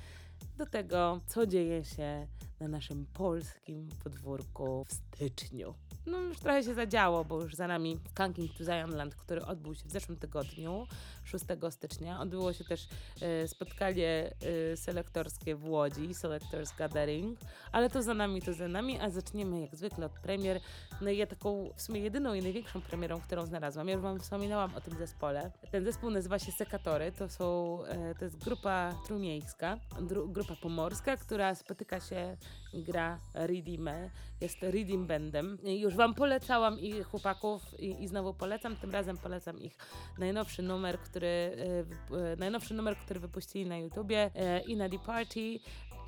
do 0.57 0.65
tego, 0.65 1.21
co 1.27 1.47
dzieje 1.47 1.85
się 1.85 2.27
na 2.59 2.67
naszym 2.67 3.05
polskim 3.05 3.89
podwórku 4.03 4.85
w 4.85 4.93
styczniu. 4.93 5.73
No 6.07 6.19
już 6.19 6.39
trochę 6.39 6.63
się 6.63 6.73
zadziało, 6.73 7.25
bo 7.25 7.41
już 7.41 7.55
za 7.55 7.67
nami 7.67 7.99
Skanking 8.11 8.51
to 8.57 8.63
Zionland, 8.63 9.15
który 9.15 9.45
odbył 9.45 9.75
się 9.75 9.83
w 9.85 9.91
zeszłym 9.91 10.17
tygodniu, 10.17 10.87
6 11.23 11.45
stycznia. 11.69 12.19
Odbyło 12.19 12.53
się 12.53 12.63
też 12.63 12.87
e, 13.21 13.47
spotkanie 13.47 14.33
e, 14.73 14.77
selektorskie 14.77 15.55
w 15.55 15.69
Łodzi, 15.69 16.13
Selectors 16.13 16.75
Gathering, 16.77 17.39
ale 17.71 17.89
to 17.89 18.03
za 18.03 18.13
nami, 18.13 18.41
to 18.41 18.53
za 18.53 18.67
nami, 18.67 18.99
a 18.99 19.09
zaczniemy 19.09 19.61
jak 19.61 19.75
zwykle 19.75 20.05
od 20.05 20.11
premier. 20.11 20.59
No 21.01 21.09
i 21.09 21.17
ja 21.17 21.27
taką 21.27 21.69
w 21.75 21.81
sumie 21.81 21.99
jedyną 21.99 22.33
i 22.33 22.41
największą 22.41 22.81
premierą, 22.81 23.21
którą 23.21 23.45
znalazłam, 23.45 23.87
ja 23.87 23.93
już 23.93 24.03
wam 24.03 24.19
wspominałam 24.19 24.75
o 24.75 24.81
tym 24.81 24.97
zespole. 24.97 25.51
Ten 25.71 25.85
zespół 25.85 26.09
nazywa 26.09 26.39
się 26.39 26.51
Sekatory, 26.51 27.11
to 27.11 27.29
są, 27.29 27.79
e, 27.85 28.15
to 28.15 28.25
jest 28.25 28.43
grupa 28.43 28.93
trumiejska, 29.05 29.77
dru, 30.01 30.29
grupa 30.29 30.55
pomorska, 30.55 31.17
która 31.17 31.55
spotyka 31.55 31.99
się 31.99 32.37
gra 32.73 33.19
Redeemę, 33.33 34.09
jest 34.41 34.57
Redeem 34.61 35.07
Bandem. 35.07 35.57
Już 35.63 35.95
wam 35.95 36.13
polecałam 36.13 36.79
ich 36.79 37.07
chłopaków 37.07 37.79
i, 37.79 38.03
i 38.03 38.07
znowu 38.07 38.33
polecam, 38.33 38.75
tym 38.75 38.91
razem 38.91 39.17
polecam 39.17 39.59
ich 39.59 39.77
najnowszy 40.17 40.61
numer, 40.61 40.99
który, 40.99 41.27
e, 41.27 42.31
e, 42.31 42.35
najnowszy 42.35 42.73
numer, 42.73 42.97
który 42.97 43.19
wypuścili 43.19 43.65
na 43.65 43.77
YouTubie 43.77 44.31
e, 44.35 44.61
i 44.61 44.75
na 44.75 44.89
The 44.89 44.99
Party. 44.99 45.59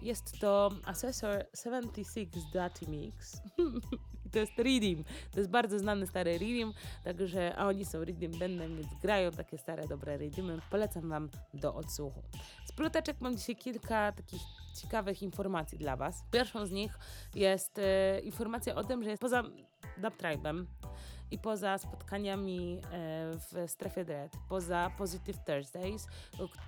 Jest 0.02 0.40
to 0.40 0.72
Assessor 0.86 1.46
76 1.64 2.32
Dirty 2.54 2.88
Mix. 2.88 3.42
to 4.32 4.40
jest 4.40 4.58
Redeem. 4.58 5.04
To 5.32 5.40
jest 5.40 5.50
bardzo 5.50 5.80
znany 5.80 6.08
stary 6.08 6.32
Redeem, 6.32 6.74
także 7.04 7.56
a 7.56 7.68
oni 7.68 7.86
są 7.86 8.06
Redeem 8.06 8.32
Bandem, 8.32 8.78
więc 8.78 8.88
grają 9.02 9.32
takie 9.32 9.58
stare, 9.58 9.88
dobre 9.88 10.18
Redeemy. 10.18 10.60
Polecam 10.70 11.10
wam 11.10 11.30
do 11.54 11.76
odsłuchu. 11.76 12.22
Z 12.66 12.72
ploteczek 12.72 13.22
mam 13.22 13.38
dzisiaj 13.38 13.56
kilka 13.56 14.12
takich 14.12 14.42
ciekawych 14.82 15.24
informacji 15.24 15.78
dla 15.78 15.96
was. 15.96 16.24
Pierwszą 16.32 16.66
z 16.66 16.72
nich 16.72 17.00
jest 17.36 17.80
e, 17.80 18.20
informacja 18.20 18.76
o 18.76 18.84
tym, 18.84 19.04
że 19.04 19.10
jest 19.10 19.22
poza 19.22 19.44
Dub 19.98 20.18
Tribe'em 20.18 20.66
i 21.32 21.40
poza 21.40 21.78
spotkaniami 21.78 22.82
e, 22.92 23.32
w 23.38 23.72
strefie 23.72 24.06
Dread, 24.06 24.32
poza 24.50 24.92
Positive 24.98 25.38
Thursdays, 25.46 26.08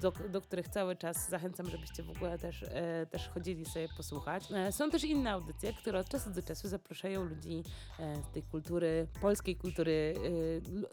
do, 0.01 0.12
do, 0.30 0.41
których 0.41 0.70
cały 0.70 0.96
czas 0.96 1.30
zachęcam, 1.30 1.70
żebyście 1.70 2.03
w 2.03 2.10
ogóle 2.10 2.38
też, 2.38 2.63
e, 2.63 3.06
też 3.06 3.30
chodzili 3.30 3.65
sobie 3.65 3.88
posłuchać. 3.98 4.51
E, 4.51 4.72
są 4.72 4.89
też 4.89 5.03
inne 5.03 5.32
audycje, 5.32 5.74
które 5.74 6.00
od 6.00 6.10
czasu 6.10 6.30
do 6.30 6.44
czasu 6.44 6.68
zapraszają 6.68 7.24
ludzi 7.24 7.63
z 8.30 8.34
tej 8.34 8.44
kultury, 8.44 9.08
polskiej 9.22 9.56
kultury, 9.56 10.15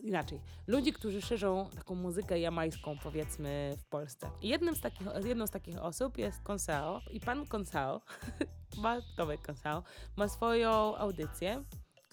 inaczej, 0.00 0.40
ludzi, 0.66 0.92
którzy 0.92 1.22
szerzą 1.22 1.70
taką 1.74 1.94
muzykę 1.94 2.40
jamańską, 2.40 2.96
powiedzmy, 3.02 3.76
w 3.78 3.84
Polsce. 3.84 4.30
Jednym 4.42 4.74
z 4.76 4.80
takich, 4.80 5.06
jedną 5.24 5.46
z 5.46 5.50
takich 5.50 5.78
osób 5.78 6.18
jest 6.18 6.42
Konsao 6.42 7.00
i 7.10 7.20
pan 7.20 7.46
Konsao, 7.46 8.00
ma 8.82 8.96
Tomek 9.16 9.42
Konsao, 9.42 9.82
ma 10.16 10.28
swoją 10.28 10.96
audycję, 10.96 11.64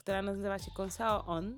która 0.05 0.21
nazywa 0.21 0.59
się 0.59 0.71
Consao 0.71 1.25
On. 1.25 1.57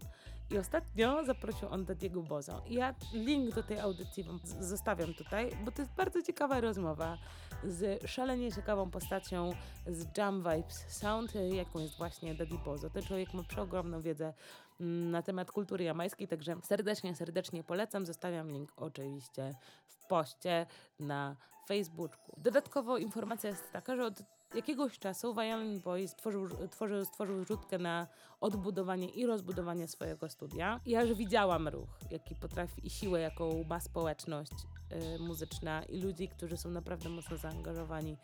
I 0.52 0.58
ostatnio 0.58 1.26
zaprosił 1.26 1.68
on 1.70 1.86
Diego 1.86 2.24
Bozo. 2.24 2.62
Ja 2.70 2.96
link 3.14 3.56
do 3.56 3.64
tej 3.64 3.80
audycji 3.80 4.24
wam 4.24 4.40
zostawiam 4.60 5.14
tutaj, 5.14 5.52
bo 5.66 5.72
to 5.72 5.82
jest 5.82 5.94
bardzo 5.94 6.22
ciekawa 6.22 6.62
rozmowa 6.62 7.18
z 7.64 8.10
szalenie 8.10 8.52
ciekawą 8.52 8.92
postacią 8.92 9.52
z 9.88 10.18
Jam 10.18 10.38
Vibes 10.44 10.86
Sound, 10.88 11.34
jaką 11.36 11.80
jest 11.80 11.98
właśnie 11.98 12.36
Daddy 12.36 12.58
Bozo. 12.66 12.90
Ten 12.90 13.04
człowiek 13.04 13.34
ma 13.34 13.44
przeogromną 13.44 14.02
wiedzę 14.02 14.34
mm, 14.80 15.12
na 15.12 15.22
temat 15.22 15.52
kultury 15.52 15.84
jamańskiej, 15.84 16.28
także 16.28 16.56
serdecznie, 16.64 17.16
serdecznie 17.16 17.64
polecam. 17.64 18.06
Zostawiam 18.06 18.52
link 18.52 18.72
oczywiście 18.76 19.56
w 19.88 20.08
poście 20.08 20.66
na 21.00 21.36
Facebooku. 21.68 22.34
Dodatkowo 22.38 22.98
informacja 22.98 23.50
jest 23.50 23.72
taka, 23.72 23.96
że 23.96 24.06
od 24.06 24.24
jakiegoś 24.56 25.00
czasu 25.00 25.34
Violin 25.34 25.80
Boy 25.80 26.08
stworzył, 26.08 26.48
tworzył, 26.72 27.06
stworzył 27.06 27.46
rzutkę 27.46 27.78
na 27.78 28.08
odbudowanie 28.42 29.10
i 29.10 29.26
rozbudowanie 29.26 29.88
swojego 29.88 30.30
studia. 30.30 30.80
Ja 30.86 31.04
już 31.04 31.18
widziałam 31.18 31.68
ruch, 31.68 32.00
jaki 32.12 32.36
potrafi 32.36 32.88
i 32.88 32.90
siłę, 32.90 33.22
jaką 33.22 33.64
ma 33.64 33.80
społeczność 33.80 34.52
y, 35.16 35.20
muzyczna 35.20 35.84
i 35.84 36.02
ludzi, 36.02 36.28
którzy 36.28 36.58
są 36.58 36.70
naprawdę 36.70 37.10
mocno 37.10 37.38
zaangażowani 37.38 38.18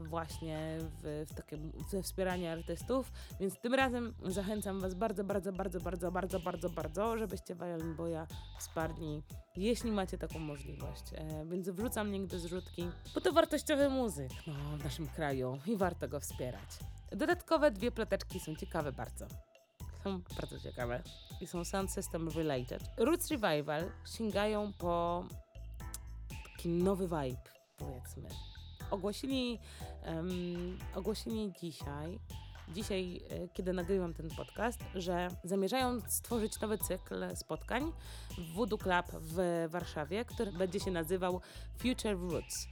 właśnie 0.00 0.78
w, 1.02 1.26
w 1.30 1.34
takie 1.34 1.58
we 1.92 2.02
wspieranie 2.02 2.52
artystów, 2.52 3.12
więc 3.40 3.60
tym 3.60 3.74
razem 3.74 4.14
zachęcam 4.24 4.80
Was 4.80 4.94
bardzo, 4.94 5.24
bardzo, 5.24 5.52
bardzo, 5.52 5.80
bardzo, 5.80 6.10
bardzo, 6.10 6.40
bardzo, 6.40 6.70
bardzo, 6.70 7.18
żebyście 7.18 7.54
Violin 7.54 7.94
Boya 7.94 8.26
wsparli, 8.58 9.22
jeśli 9.56 9.92
macie 9.92 10.18
taką 10.18 10.38
możliwość. 10.38 11.02
E, 11.14 11.46
więc 11.46 11.68
wrzucam 11.68 12.12
link 12.12 12.30
do 12.30 12.38
zrzutki, 12.38 12.88
bo 13.14 13.20
to 13.20 13.32
wartościowy 13.32 13.88
muzyk 13.88 14.30
no, 14.46 14.78
w 14.78 14.84
naszym 14.84 15.08
kraju 15.08 15.58
i 15.66 15.76
warto 15.76 16.08
go 16.08 16.20
wspierać. 16.20 16.78
Dodatkowe 17.12 17.70
dwie 17.70 17.90
ploteczki 17.90 18.40
są 18.40 18.56
ciekawe 18.56 18.92
bardzo. 18.92 19.26
Są 20.06 20.20
bardzo 20.40 20.60
ciekawe 20.60 21.02
i 21.40 21.46
są 21.46 21.64
sound 21.64 21.90
system 21.90 22.28
related. 22.28 22.82
Roots 22.96 23.30
Revival 23.30 23.90
sięgają 24.18 24.72
po 24.78 25.24
taki 26.44 26.68
nowy 26.68 27.04
vibe, 27.04 27.50
powiedzmy. 27.76 28.28
Ogłosili, 28.90 29.58
um, 30.06 30.78
ogłosili 30.94 31.52
dzisiaj, 31.60 32.18
dzisiaj, 32.68 33.22
e, 33.30 33.48
kiedy 33.48 33.72
nagrywam 33.72 34.14
ten 34.14 34.30
podcast, 34.30 34.80
że 34.94 35.28
zamierzają 35.44 36.00
stworzyć 36.08 36.60
nowy 36.60 36.78
cykl 36.78 37.36
spotkań 37.36 37.92
w 38.38 38.52
Voodoo 38.54 38.78
Club 38.78 39.06
w 39.20 39.66
Warszawie, 39.68 40.24
który 40.24 40.52
będzie 40.52 40.80
się 40.80 40.90
nazywał 40.90 41.40
Future 41.78 42.18
Roots. 42.20 42.68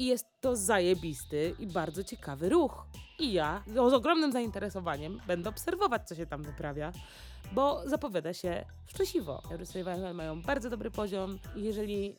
I 0.00 0.06
jest 0.06 0.26
to 0.40 0.56
zajebisty 0.56 1.54
i 1.58 1.66
bardzo 1.66 2.04
ciekawy 2.04 2.48
ruch. 2.48 2.86
I 3.18 3.32
ja 3.32 3.62
z 3.66 3.76
ogromnym 3.76 4.32
zainteresowaniem 4.32 5.20
będę 5.26 5.50
obserwować, 5.50 6.08
co 6.08 6.14
się 6.14 6.26
tam 6.26 6.42
wyprawia, 6.42 6.92
bo 7.52 7.88
zapowiada 7.88 8.32
się 8.32 8.64
szczęśliwo. 8.86 9.42
Revival 9.50 10.14
mają 10.14 10.42
bardzo 10.42 10.70
dobry 10.70 10.90
poziom 10.90 11.38
jeżeli 11.56 12.16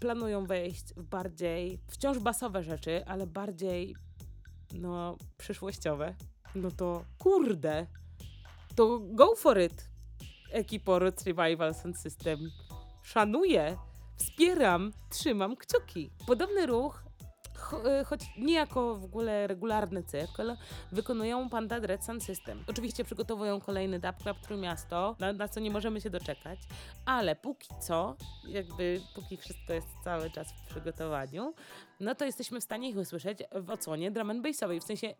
planują 0.00 0.46
wejść 0.46 0.94
w 0.96 1.02
bardziej, 1.02 1.78
wciąż 1.88 2.18
basowe 2.18 2.62
rzeczy, 2.62 3.04
ale 3.06 3.26
bardziej, 3.26 3.96
no, 4.74 5.16
przyszłościowe, 5.38 6.14
no 6.54 6.70
to 6.70 7.04
kurde, 7.18 7.86
to 8.76 8.98
go 8.98 9.36
for 9.36 9.60
it. 9.60 9.88
Ekipo 10.52 10.98
Roots 10.98 11.24
Revival 11.24 11.74
Sound 11.74 11.98
System. 11.98 12.38
Szanuję, 13.02 13.76
wspieram, 14.16 14.92
trzymam 15.10 15.56
kciuki. 15.56 16.10
Podobny 16.26 16.66
ruch 16.66 17.05
choć 18.06 18.20
nie 18.38 18.54
jako 18.54 18.94
w 18.94 19.04
ogóle 19.04 19.46
regularny 19.46 20.02
cykl, 20.02 20.56
wykonują 20.92 21.48
Panda 21.48 21.80
Dread 21.80 22.04
Sun 22.04 22.20
System. 22.20 22.64
Oczywiście 22.66 23.04
przygotowują 23.04 23.60
kolejny 23.60 24.00
Dub 24.00 24.16
Club 24.22 24.38
Trójmiasto, 24.40 25.16
na, 25.18 25.32
na 25.32 25.48
co 25.48 25.60
nie 25.60 25.70
możemy 25.70 26.00
się 26.00 26.10
doczekać, 26.10 26.58
ale 27.04 27.36
póki 27.36 27.68
co, 27.80 28.16
jakby 28.48 29.00
póki 29.14 29.36
wszystko 29.36 29.72
jest 29.72 29.88
cały 30.04 30.30
czas 30.30 30.52
w 30.52 30.66
przygotowaniu, 30.66 31.54
no 32.00 32.14
to 32.14 32.24
jesteśmy 32.24 32.60
w 32.60 32.64
stanie 32.64 32.90
ich 32.90 32.96
usłyszeć 32.96 33.38
w 33.52 33.70
odsłonie 33.70 34.10
drum 34.10 34.30
and 34.30 34.42
bassowej. 34.42 34.80
W 34.80 34.84
sensie 34.84 35.14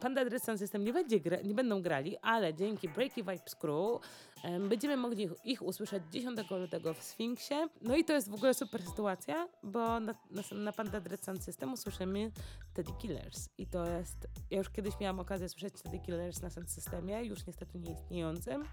Panda 0.00 0.24
Dread 0.24 0.44
Sun 0.44 0.58
System 0.58 0.84
nie, 0.84 0.92
będzie 0.92 1.20
gra, 1.20 1.36
nie 1.44 1.54
będą 1.54 1.82
grali, 1.82 2.18
ale 2.18 2.54
dzięki 2.54 2.88
Breaky 2.88 3.22
Vibes 3.22 3.54
Crew 3.54 4.00
Będziemy 4.68 4.96
mogli 4.96 5.28
ich 5.44 5.62
usłyszeć 5.62 6.02
10 6.10 6.50
lutego 6.50 6.94
w 6.94 7.02
Sfinksie. 7.02 7.54
No 7.82 7.96
i 7.96 8.04
to 8.04 8.12
jest 8.12 8.30
w 8.30 8.34
ogóle 8.34 8.54
super 8.54 8.82
sytuacja, 8.82 9.48
bo 9.62 10.00
na, 10.00 10.14
na, 10.30 10.42
na 10.52 10.72
Panda 10.72 11.00
Dread 11.00 11.24
Sound 11.24 11.44
System 11.44 11.72
usłyszymy 11.72 12.30
Teddy 12.74 12.92
Killers. 12.92 13.48
I 13.58 13.66
to 13.66 13.86
jest, 13.86 14.28
ja 14.50 14.58
już 14.58 14.70
kiedyś 14.70 15.00
miałam 15.00 15.20
okazję 15.20 15.48
słyszeć 15.48 15.74
Teddy 15.82 15.98
Killers 15.98 16.42
na 16.42 16.50
Sound 16.50 16.70
Systemie, 16.70 17.24
już 17.24 17.46
niestety 17.46 17.78
nieistniejącym. 17.78 18.64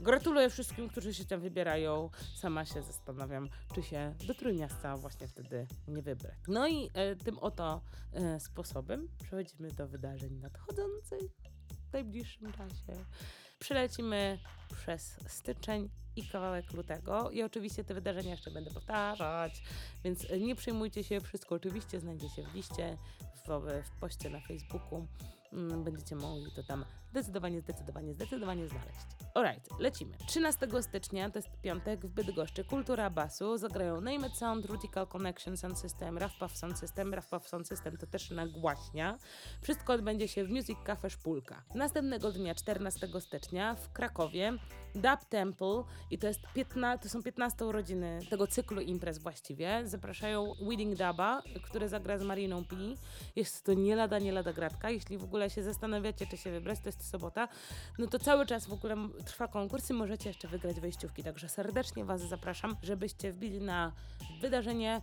Gratuluję 0.00 0.50
wszystkim, 0.50 0.88
którzy 0.88 1.14
się 1.14 1.24
tam 1.24 1.40
wybierają. 1.40 2.10
Sama 2.34 2.64
się 2.64 2.82
zastanawiam, 2.82 3.48
czy 3.74 3.82
się 3.82 4.14
do 4.26 4.34
Trójmiasta 4.34 4.96
właśnie 4.96 5.28
wtedy 5.28 5.66
nie 5.88 6.02
wybrać. 6.02 6.34
No 6.48 6.68
i 6.68 6.90
e, 6.94 7.16
tym 7.16 7.38
oto 7.38 7.80
e, 8.12 8.40
sposobem 8.40 9.08
przechodzimy 9.22 9.70
do 9.70 9.88
wydarzeń 9.88 10.34
nadchodzących 10.34 11.45
najbliższym 11.96 12.52
czasie. 12.52 13.04
Przelecimy 13.58 14.38
przez 14.70 15.16
styczeń 15.28 15.88
i 16.16 16.28
kawałek 16.28 16.72
lutego. 16.72 17.30
I 17.30 17.42
oczywiście 17.42 17.84
te 17.84 17.94
wydarzenia 17.94 18.30
jeszcze 18.30 18.50
będę 18.50 18.70
powtarzać, 18.70 19.62
więc 20.04 20.26
nie 20.40 20.54
przejmujcie 20.54 21.04
się, 21.04 21.20
wszystko 21.20 21.54
oczywiście 21.54 22.00
znajdzie 22.00 22.28
się 22.28 22.42
w 22.42 22.54
liście, 22.54 22.98
w, 23.46 23.48
w 23.84 24.00
poście 24.00 24.30
na 24.30 24.40
Facebooku. 24.40 25.06
Mm, 25.52 25.84
będziecie 25.84 26.16
mogli 26.16 26.52
to 26.56 26.62
tam 26.62 26.84
zdecydowanie, 27.10 27.60
zdecydowanie, 27.60 28.14
zdecydowanie 28.14 28.68
znaleźć. 28.68 29.15
Alright, 29.36 29.80
lecimy. 29.80 30.16
13 30.26 30.68
stycznia, 30.80 31.30
to 31.30 31.38
jest 31.38 31.48
piątek, 31.62 32.06
w 32.06 32.08
Bydgoszczy 32.08 32.64
Kultura 32.64 33.10
Basu 33.10 33.58
zagrają 33.58 34.00
Name 34.00 34.26
It 34.28 34.36
Sound, 34.36 34.66
Rutical 34.66 35.06
Connection 35.06 35.56
Sound 35.56 35.78
System, 35.78 36.18
Rough 36.18 36.38
Puff 36.38 36.56
Sound 36.56 36.78
System. 36.78 37.14
Rough 37.14 37.26
Puff 37.26 37.48
Sound 37.48 37.68
System 37.68 37.96
to 37.96 38.06
też 38.06 38.30
nagłaśnia. 38.30 39.18
Wszystko 39.62 39.92
odbędzie 39.92 40.28
się 40.28 40.44
w 40.44 40.50
Music 40.50 40.78
Cafe 40.84 41.10
Szpulka. 41.10 41.62
Następnego 41.74 42.32
dnia, 42.32 42.54
14 42.54 43.08
stycznia, 43.20 43.74
w 43.74 43.92
Krakowie 43.92 44.52
Dub 44.94 45.24
Temple 45.28 45.82
i 46.10 46.18
to, 46.18 46.26
jest 46.26 46.40
15, 46.54 47.02
to 47.02 47.08
są 47.08 47.22
15 47.22 47.64
urodziny 47.64 48.20
tego 48.30 48.46
cyklu 48.46 48.80
imprez 48.80 49.18
właściwie. 49.18 49.82
Zapraszają 49.84 50.52
Wedding 50.68 50.98
Duba, 50.98 51.42
który 51.64 51.88
zagra 51.88 52.18
z 52.18 52.22
Mariną 52.22 52.64
P. 52.64 52.76
Jest 53.36 53.64
to 53.64 53.74
nie 53.74 53.96
lada, 53.96 54.18
nie 54.18 54.32
lada 54.32 54.52
gratka. 54.52 54.90
Jeśli 54.90 55.18
w 55.18 55.24
ogóle 55.24 55.50
się 55.50 55.62
zastanawiacie, 55.62 56.26
czy 56.26 56.36
się 56.36 56.50
wybrać, 56.50 56.80
to 56.80 56.88
jest 56.88 57.10
sobota, 57.10 57.48
no 57.98 58.06
to 58.06 58.18
cały 58.18 58.46
czas 58.46 58.66
w 58.66 58.72
ogóle 58.72 58.96
trwa 59.26 59.48
konkurs 59.48 59.90
i 59.90 59.92
możecie 59.92 60.30
jeszcze 60.30 60.48
wygrać 60.48 60.80
wejściówki. 60.80 61.22
Także 61.22 61.48
serdecznie 61.48 62.04
Was 62.04 62.20
zapraszam, 62.20 62.76
żebyście 62.82 63.32
wbili 63.32 63.60
na 63.60 63.92
wydarzenie 64.40 65.00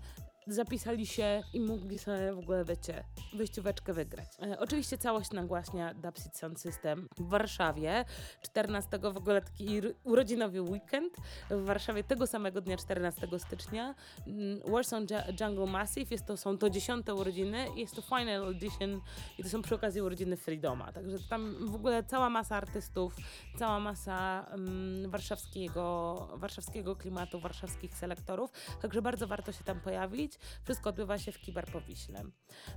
zapisali 0.48 1.08
się 1.08 1.44
i 1.54 1.60
mogli 1.60 2.00
sobie 2.00 2.34
w 2.34 2.40
ogóle, 2.40 2.66
wiecie, 2.66 3.04
wyjścióweczkę 3.34 3.94
wygrać. 3.94 4.28
E, 4.42 4.60
oczywiście 4.60 4.98
całość 4.98 5.32
nagłaśnia 5.32 5.94
Dubsit 5.94 6.38
Sound 6.38 6.60
System 6.60 7.10
w 7.18 7.30
Warszawie. 7.30 8.06
14 8.42 9.00
w 9.00 9.18
ogóle 9.18 9.42
taki 9.42 9.82
urodzinowy 10.04 10.62
weekend 10.62 11.14
w 11.50 11.66
Warszawie 11.66 12.04
tego 12.04 12.28
samego 12.28 12.62
dnia, 12.62 12.78
14 12.78 13.28
stycznia. 13.40 13.96
Mm, 14.28 14.60
Warsaw 14.72 15.04
Jungle 15.42 15.66
Massive, 15.66 16.12
jest 16.12 16.26
to, 16.26 16.38
są 16.38 16.58
to 16.58 16.70
dziesiąte 16.70 17.16
urodziny, 17.16 17.68
jest 17.76 17.96
to 17.96 18.02
final 18.02 18.50
edition 18.50 19.02
i 19.38 19.44
to 19.44 19.50
są 19.50 19.62
przy 19.62 19.76
okazji 19.76 20.02
urodziny 20.02 20.38
Freedoma. 20.38 20.92
Także 20.92 21.18
tam 21.30 21.56
w 21.72 21.76
ogóle 21.76 22.04
cała 22.04 22.30
masa 22.30 22.56
artystów, 22.56 23.16
cała 23.60 23.80
masa 23.80 24.46
um, 24.52 25.10
warszawskiego, 25.10 26.28
warszawskiego 26.36 26.96
klimatu, 26.96 27.40
warszawskich 27.40 27.96
selektorów. 27.96 28.52
Także 28.82 29.02
bardzo 29.02 29.28
warto 29.28 29.52
się 29.52 29.64
tam 29.64 29.80
pojawić. 29.80 30.33
Wszystko 30.64 30.90
odbywa 30.90 31.18
się 31.18 31.32
w 31.32 31.40
Kibarpowiśle. 31.40 32.24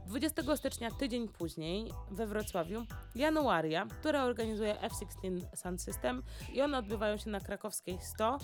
20 0.07 0.57
stycznia, 0.57 0.91
tydzień 0.91 1.29
później, 1.29 1.91
we 2.11 2.27
Wrocławiu, 2.27 2.87
Januaria, 3.15 3.87
która 3.87 4.25
organizuje 4.25 4.75
F16 4.75 5.57
Sound 5.57 5.83
System 5.83 6.23
i 6.53 6.63
one 6.63 6.79
odbywają 6.79 7.17
się 7.17 7.31
na 7.31 7.41
krakowskiej 7.41 7.99
100. 8.01 8.39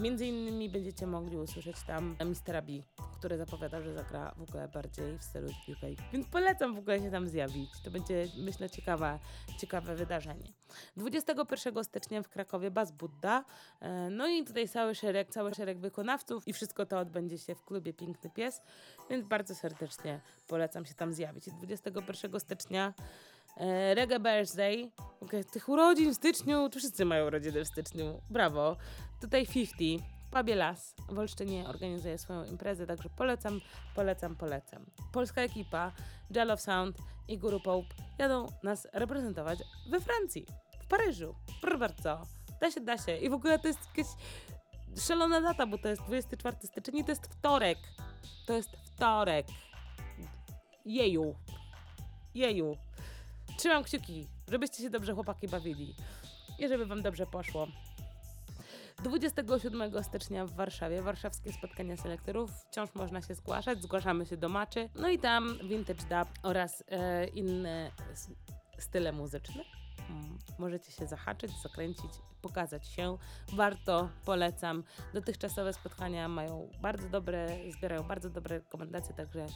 Między 0.00 0.26
innymi 0.26 0.70
będziecie 0.70 1.06
mogli 1.06 1.36
usłyszeć 1.36 1.76
tam 1.86 2.16
Mr. 2.20 2.62
B, 2.64 2.72
który 3.18 3.38
zapowiada, 3.38 3.82
że 3.82 3.94
zagra 3.94 4.34
w 4.36 4.42
ogóle 4.42 4.68
bardziej 4.68 5.18
w 5.18 5.22
stylu 5.22 5.48
UK. 5.48 6.00
Więc 6.12 6.26
polecam 6.26 6.74
w 6.74 6.78
ogóle 6.78 7.00
się 7.00 7.10
tam 7.10 7.28
zjawić. 7.28 7.70
To 7.84 7.90
będzie, 7.90 8.26
myślę, 8.36 8.70
ciekawe, 8.70 9.18
ciekawe 9.58 9.94
wydarzenie. 9.94 10.52
21 10.96 11.84
stycznia 11.84 12.22
w 12.22 12.28
Krakowie 12.28 12.70
Bas 12.70 12.92
Budda. 12.92 13.44
E, 13.80 14.10
no 14.10 14.28
i 14.28 14.44
tutaj 14.44 14.68
cały 14.68 14.94
szereg, 14.94 15.30
cały 15.30 15.54
szereg 15.54 15.78
wykonawców 15.78 16.48
i 16.48 16.52
wszystko 16.52 16.86
to 16.86 16.98
odbędzie 16.98 17.38
się 17.38 17.54
w 17.54 17.64
klubie 17.64 17.92
Piękny 17.92 18.30
Pies, 18.30 18.53
więc 19.10 19.26
bardzo 19.26 19.54
serdecznie 19.54 20.20
polecam 20.48 20.86
się 20.86 20.94
tam 20.94 21.12
zjawić. 21.12 21.44
21 21.50 22.40
stycznia 22.40 22.94
e, 23.56 23.94
Reggae 23.94 24.20
Birthday. 24.20 24.90
Okay, 25.20 25.44
tych 25.44 25.68
urodzin 25.68 26.10
w 26.10 26.16
styczniu, 26.16 26.68
tu 26.68 26.78
wszyscy 26.78 27.04
mają 27.04 27.26
urodziny 27.26 27.64
w 27.64 27.68
styczniu. 27.68 28.20
Brawo. 28.30 28.76
Tutaj 29.20 29.46
50. 29.46 30.02
Pabie 30.34 30.54
Las 30.54 30.94
w 31.08 31.18
Olsztynie 31.18 31.68
organizuje 31.68 32.18
swoją 32.18 32.44
imprezę, 32.44 32.86
także 32.86 33.08
polecam, 33.16 33.60
polecam, 33.94 34.36
polecam. 34.36 34.86
Polska 35.12 35.42
ekipa, 35.42 35.92
Jell 36.30 36.50
of 36.50 36.60
Sound 36.60 36.96
i 37.28 37.38
Guru 37.38 37.60
Pope 37.60 37.94
jadą 38.18 38.46
nas 38.62 38.88
reprezentować 38.92 39.58
we 39.90 40.00
Francji, 40.00 40.46
w 40.82 40.86
Paryżu. 40.86 41.34
Proszę 41.60 41.78
bardzo. 41.78 42.22
Da 42.60 42.70
się, 42.70 42.80
da 42.80 42.98
się. 42.98 43.16
I 43.16 43.30
w 43.30 43.32
ogóle 43.32 43.58
to 43.58 43.68
jest 43.68 43.80
jakaś 43.96 44.12
szalona 45.00 45.40
data, 45.40 45.66
bo 45.66 45.78
to 45.78 45.88
jest 45.88 46.02
24 46.02 46.56
stycznia 46.64 47.00
i 47.00 47.04
to 47.04 47.12
jest 47.12 47.26
wtorek. 47.26 47.78
To 48.46 48.52
jest 48.52 48.70
wtorek. 48.70 49.46
Jeju. 50.84 51.34
Jeju. 52.34 52.76
Trzymam 53.58 53.84
kciuki, 53.84 54.26
żebyście 54.50 54.82
się 54.82 54.90
dobrze 54.90 55.14
chłopaki 55.14 55.48
bawili 55.48 55.94
i 56.58 56.68
żeby 56.68 56.86
wam 56.86 57.02
dobrze 57.02 57.26
poszło. 57.26 57.66
27 59.02 60.02
stycznia 60.04 60.46
w 60.46 60.52
Warszawie, 60.52 61.02
warszawskie 61.02 61.52
spotkania 61.52 61.96
selektorów. 61.96 62.50
Wciąż 62.70 62.94
można 62.94 63.22
się 63.22 63.34
zgłaszać, 63.34 63.82
zgłaszamy 63.82 64.26
się 64.26 64.36
do 64.36 64.48
maczy. 64.48 64.88
No 64.94 65.08
i 65.08 65.18
tam 65.18 65.58
vintage 65.68 66.02
dub 66.02 66.28
oraz 66.42 66.84
e, 66.88 67.26
inne 67.26 67.90
style 68.78 69.12
muzyczne. 69.12 69.64
Możecie 70.58 70.92
się 70.92 71.06
zahaczyć, 71.06 71.50
zakręcić, 71.62 72.12
pokazać 72.44 72.88
się. 72.88 73.18
Warto, 73.52 74.08
polecam. 74.24 74.84
Dotychczasowe 75.14 75.72
spotkania 75.72 76.28
mają 76.28 76.68
bardzo 76.82 77.08
dobre, 77.08 77.48
zbierają 77.70 78.02
bardzo 78.02 78.30
dobre 78.30 78.58
rekomendacje, 78.58 79.14
także, 79.14 79.46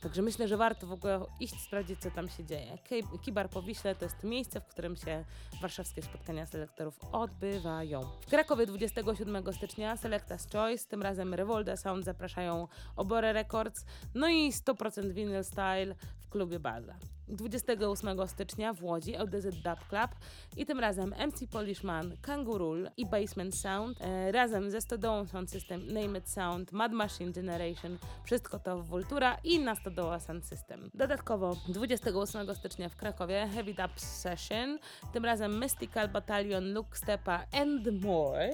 także 0.00 0.22
myślę, 0.22 0.48
że 0.48 0.56
warto 0.56 0.86
w 0.86 0.92
ogóle 0.92 1.20
iść 1.40 1.60
sprawdzić, 1.60 2.00
co 2.00 2.10
tam 2.10 2.28
się 2.28 2.44
dzieje. 2.44 2.78
Kibar 3.22 3.50
po 3.50 3.62
Wiśle 3.62 3.94
to 3.94 4.04
jest 4.04 4.24
miejsce, 4.24 4.60
w 4.60 4.66
którym 4.66 4.96
się 4.96 5.24
warszawskie 5.62 6.02
spotkania 6.02 6.46
selektorów 6.46 6.98
odbywają. 7.12 8.00
W 8.20 8.26
Krakowie 8.26 8.66
27 8.66 9.52
stycznia 9.52 9.96
Selecta's 9.96 10.52
Choice, 10.52 10.88
tym 10.88 11.02
razem 11.02 11.34
Revolda 11.34 11.76
Sound 11.76 12.04
zapraszają 12.04 12.68
Obore 12.96 13.32
Records, 13.32 13.84
no 14.14 14.28
i 14.28 14.52
100% 14.52 15.12
Vinyl 15.12 15.44
Style 15.44 15.94
w 16.20 16.28
klubie 16.28 16.58
Baza. 16.58 16.94
28 17.28 18.28
stycznia 18.28 18.72
w 18.72 18.84
Łodzi 18.84 19.16
LDZ 19.16 19.44
Dub 19.44 19.88
Club 19.88 20.10
i 20.56 20.66
tym 20.66 20.80
razem 20.80 21.14
MC 21.26 21.46
Polishman, 21.46 22.16
Kangurul 22.38 22.90
i 22.96 23.06
Basement 23.06 23.54
Sound 23.54 24.00
e, 24.00 24.32
razem 24.32 24.70
ze 24.70 24.80
Stodołą 24.80 25.26
Sound 25.26 25.50
System, 25.50 25.86
Name 25.86 26.18
It 26.18 26.28
Sound, 26.28 26.72
Mad 26.72 26.92
Machine 26.92 27.32
Generation, 27.32 27.98
wszystko 28.24 28.58
to 28.58 28.78
w 28.78 28.86
Vultura 28.86 29.36
i 29.44 29.58
na 29.58 29.74
Stodoła 29.74 30.20
Sound 30.20 30.46
System. 30.46 30.90
Dodatkowo 30.94 31.56
28 31.68 32.54
stycznia 32.54 32.88
w 32.88 32.96
Krakowie 32.96 33.48
Heavy 33.54 33.74
Dub 33.74 34.00
Session, 34.00 34.78
tym 35.12 35.24
razem 35.24 35.58
Mystical 35.58 36.08
Battalion, 36.08 36.72
Luke 36.74 36.96
Stepa 36.98 37.44
and 37.52 38.02
more. 38.02 38.50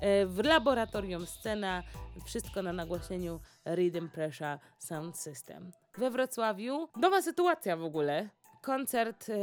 E, 0.00 0.26
w 0.26 0.44
laboratorium 0.44 1.26
scena, 1.26 1.82
wszystko 2.24 2.62
na 2.62 2.72
nagłośnieniu 2.72 3.40
Rhythm 3.66 4.08
Pressure 4.08 4.58
Sound 4.78 5.16
System 5.16 5.72
we 5.98 6.10
Wrocławiu. 6.10 6.88
Nowa 6.96 7.22
sytuacja 7.22 7.76
w 7.76 7.84
ogóle. 7.84 8.28
Koncert 8.62 9.28
y, 9.28 9.34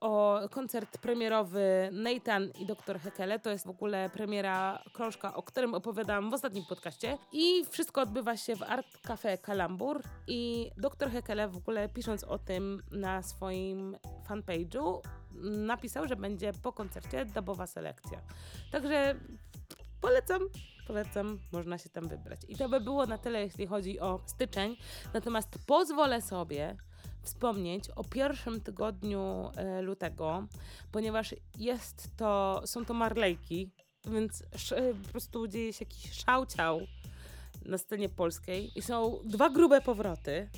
o 0.00 0.40
koncert 0.50 0.98
premierowy 0.98 1.88
Nathan 1.92 2.50
i 2.60 2.66
Dr. 2.66 3.00
Hekele. 3.00 3.38
To 3.38 3.50
jest 3.50 3.66
w 3.66 3.70
ogóle 3.70 4.10
premiera 4.10 4.82
krążka, 4.92 5.34
o 5.34 5.42
którym 5.42 5.74
opowiadałam 5.74 6.30
w 6.30 6.34
ostatnim 6.34 6.64
podcaście. 6.64 7.18
I 7.32 7.64
wszystko 7.70 8.02
odbywa 8.02 8.36
się 8.36 8.56
w 8.56 8.62
Art 8.62 8.98
Cafe 9.02 9.38
Kalambur. 9.38 10.02
I 10.26 10.70
Dr. 10.76 11.10
Hekele 11.10 11.48
w 11.48 11.56
ogóle 11.56 11.88
pisząc 11.88 12.24
o 12.24 12.38
tym 12.38 12.82
na 12.90 13.22
swoim 13.22 13.96
fanpage'u 14.28 15.00
napisał, 15.42 16.08
że 16.08 16.16
będzie 16.16 16.52
po 16.52 16.72
koncercie 16.72 17.24
dubowa 17.24 17.66
selekcja. 17.66 18.20
Także 18.72 19.14
polecam, 20.00 20.40
polecam, 20.86 21.38
można 21.52 21.78
się 21.78 21.88
tam 21.88 22.08
wybrać. 22.08 22.40
I 22.48 22.56
to 22.56 22.68
by 22.68 22.80
było 22.80 23.06
na 23.06 23.18
tyle, 23.18 23.42
jeśli 23.42 23.66
chodzi 23.66 24.00
o 24.00 24.20
styczeń. 24.26 24.76
Natomiast 25.14 25.48
pozwolę 25.66 26.22
sobie 26.22 26.76
wspomnieć 27.22 27.90
o 27.90 28.04
pierwszym 28.04 28.60
tygodniu 28.60 29.50
e, 29.56 29.82
lutego, 29.82 30.46
ponieważ 30.92 31.34
jest 31.58 32.08
to, 32.16 32.62
są 32.64 32.84
to 32.84 32.94
Marlejki, 32.94 33.70
więc 34.04 34.42
e, 34.72 34.94
po 34.94 35.08
prostu 35.08 35.48
dzieje 35.48 35.72
się 35.72 35.84
jakiś 35.84 36.12
szałciał 36.12 36.80
na 37.64 37.78
scenie 37.78 38.08
polskiej 38.08 38.70
i 38.78 38.82
są 38.82 39.20
dwa 39.24 39.50
grube 39.50 39.80
powroty 39.80 40.48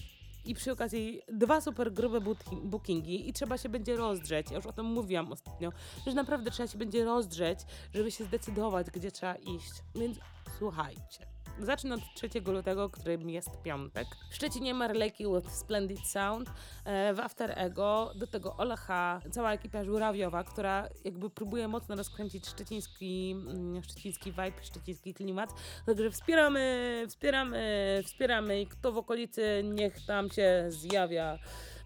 i 0.45 0.55
przy 0.55 0.73
okazji 0.73 1.23
dwa 1.33 1.61
super 1.61 1.93
grube 1.93 2.21
bookingi 2.63 3.29
i 3.29 3.33
trzeba 3.33 3.59
się 3.59 3.69
będzie 3.69 3.97
rozdrzeć. 3.97 4.51
Ja 4.51 4.57
już 4.57 4.67
o 4.67 4.73
tym 4.73 4.87
mówiłam 4.87 5.33
ostatnio, 5.33 5.73
że 6.07 6.15
naprawdę 6.15 6.51
trzeba 6.51 6.67
się 6.67 6.79
będzie 6.79 7.05
rozdrzeć, 7.05 7.59
żeby 7.95 8.11
się 8.11 8.25
zdecydować, 8.25 8.91
gdzie 8.91 9.11
trzeba 9.11 9.35
iść. 9.35 9.73
Więc 9.95 10.19
słuchajcie. 10.59 11.27
Zacznę 11.61 11.95
od 11.95 12.01
3 12.15 12.29
lutego, 12.47 12.91
którym 12.91 13.31
jest 13.31 13.63
piątek. 13.63 14.07
W 14.31 14.35
Szczecinie 14.35 14.75
Marleki 14.75 15.25
with 15.25 15.51
Splendid 15.51 16.07
Sound, 16.07 16.51
e, 16.85 17.15
w 17.15 17.21
After 17.21 17.53
Ego, 17.57 18.13
do 18.15 18.27
tego 18.27 18.57
Olecha, 18.57 19.21
cała 19.31 19.53
ekipa 19.53 19.85
żurawiowa, 19.85 20.45
która 20.45 20.89
jakby 21.05 21.31
próbuje 21.31 21.69
mocno 21.69 21.97
rozkręcić 21.97 22.49
szczeciński, 22.49 23.31
mm, 23.31 23.83
szczeciński 23.83 24.31
vibe, 24.31 24.63
szczeciński 24.63 25.15
klimat. 25.15 25.51
Także 25.87 26.11
wspieramy, 26.11 27.05
wspieramy, 27.09 28.03
wspieramy 28.07 28.61
i 28.61 28.67
kto 28.67 28.93
w 28.93 28.99
okolicy 28.99 29.63
niech 29.65 30.07
tam 30.07 30.31
się 30.31 30.65
zjawia. 30.69 31.39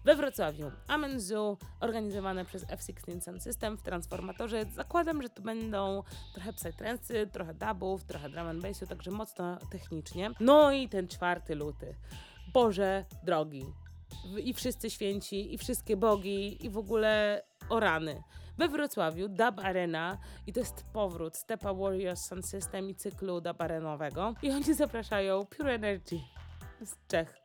We 0.05 0.15
Wrocławiu 0.15 0.71
Amen 0.87 1.19
Zoo, 1.19 1.57
organizowane 1.79 2.45
przez 2.45 2.65
F16 2.65 3.21
Sound 3.21 3.43
System 3.43 3.77
w 3.77 3.81
Transformatorze. 3.81 4.65
Zakładam, 4.75 5.21
że 5.21 5.29
to 5.29 5.41
będą 5.41 6.03
trochę 6.33 6.53
psytrance, 6.53 7.27
trochę 7.27 7.53
dubów, 7.53 8.03
trochę 8.03 8.29
drum 8.29 8.47
and 8.47 8.61
bassu, 8.61 8.87
także 8.87 9.11
mocno 9.11 9.57
technicznie. 9.71 10.31
No 10.39 10.71
i 10.71 10.89
ten 10.89 11.07
4 11.07 11.55
luty. 11.55 11.95
Boże 12.53 13.05
drogi. 13.23 13.65
I 14.43 14.53
wszyscy 14.53 14.89
święci, 14.89 15.53
i 15.53 15.57
wszystkie 15.57 15.97
bogi, 15.97 16.65
i 16.65 16.69
w 16.69 16.77
ogóle 16.77 17.43
orany. 17.69 18.23
We 18.57 18.67
Wrocławiu 18.67 19.29
Dub 19.29 19.59
Arena 19.59 20.17
i 20.47 20.53
to 20.53 20.59
jest 20.59 20.83
powrót 20.93 21.37
Stepa 21.37 21.73
Warriors 21.73 22.25
Sound 22.25 22.45
System 22.45 22.89
i 22.89 22.95
cyklu 22.95 23.41
dub 23.41 23.61
arenowego. 23.61 24.33
I 24.41 24.51
oni 24.51 24.73
zapraszają 24.73 25.45
Pure 25.45 25.73
Energy 25.73 26.19
z 26.81 26.95
Czech. 27.07 27.37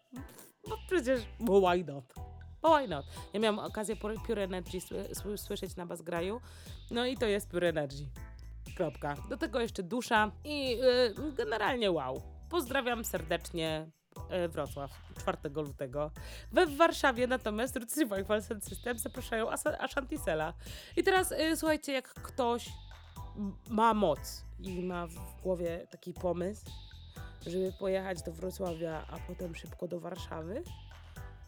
No 0.68 0.76
przecież, 0.86 1.22
bo 1.40 1.60
why 1.60 1.84
not? 1.84 2.14
Bo 2.62 2.68
why 2.78 2.88
not? 2.88 3.06
Ja 3.32 3.40
miałam 3.40 3.58
okazję 3.58 3.96
Pure 3.96 4.42
Energy 4.42 4.80
sły, 4.80 5.14
sły, 5.14 5.38
słyszeć 5.38 5.76
na 5.76 5.86
Basgraju, 5.86 6.40
no 6.90 7.06
i 7.06 7.16
to 7.16 7.26
jest 7.26 7.50
Pure 7.50 7.68
Energy. 7.68 8.06
Kropka. 8.76 9.16
Do 9.28 9.36
tego 9.36 9.60
jeszcze 9.60 9.82
dusza 9.82 10.30
i 10.44 10.78
y, 11.18 11.32
generalnie 11.36 11.90
wow. 11.90 12.22
Pozdrawiam 12.50 13.04
serdecznie 13.04 13.90
y, 14.44 14.48
Wrocław 14.48 14.90
4 15.18 15.38
lutego. 15.54 16.10
We 16.52 16.66
w 16.66 16.76
Warszawie 16.76 17.26
natomiast 17.26 17.76
Roots 17.76 17.98
Revival 17.98 18.42
System 18.42 18.98
zapraszają 18.98 19.50
Ashantisela. 19.78 20.54
I 20.96 21.02
teraz 21.02 21.32
y, 21.32 21.56
słuchajcie, 21.56 21.92
jak 21.92 22.08
ktoś 22.08 22.68
ma 23.70 23.94
moc 23.94 24.44
i 24.58 24.82
ma 24.82 25.06
w 25.06 25.42
głowie 25.42 25.86
taki 25.90 26.14
pomysł, 26.14 26.64
żeby 27.46 27.72
pojechać 27.78 28.22
do 28.22 28.32
Wrocławia, 28.32 29.06
a 29.10 29.18
potem 29.18 29.54
szybko 29.54 29.88
do 29.88 30.00
Warszawy, 30.00 30.62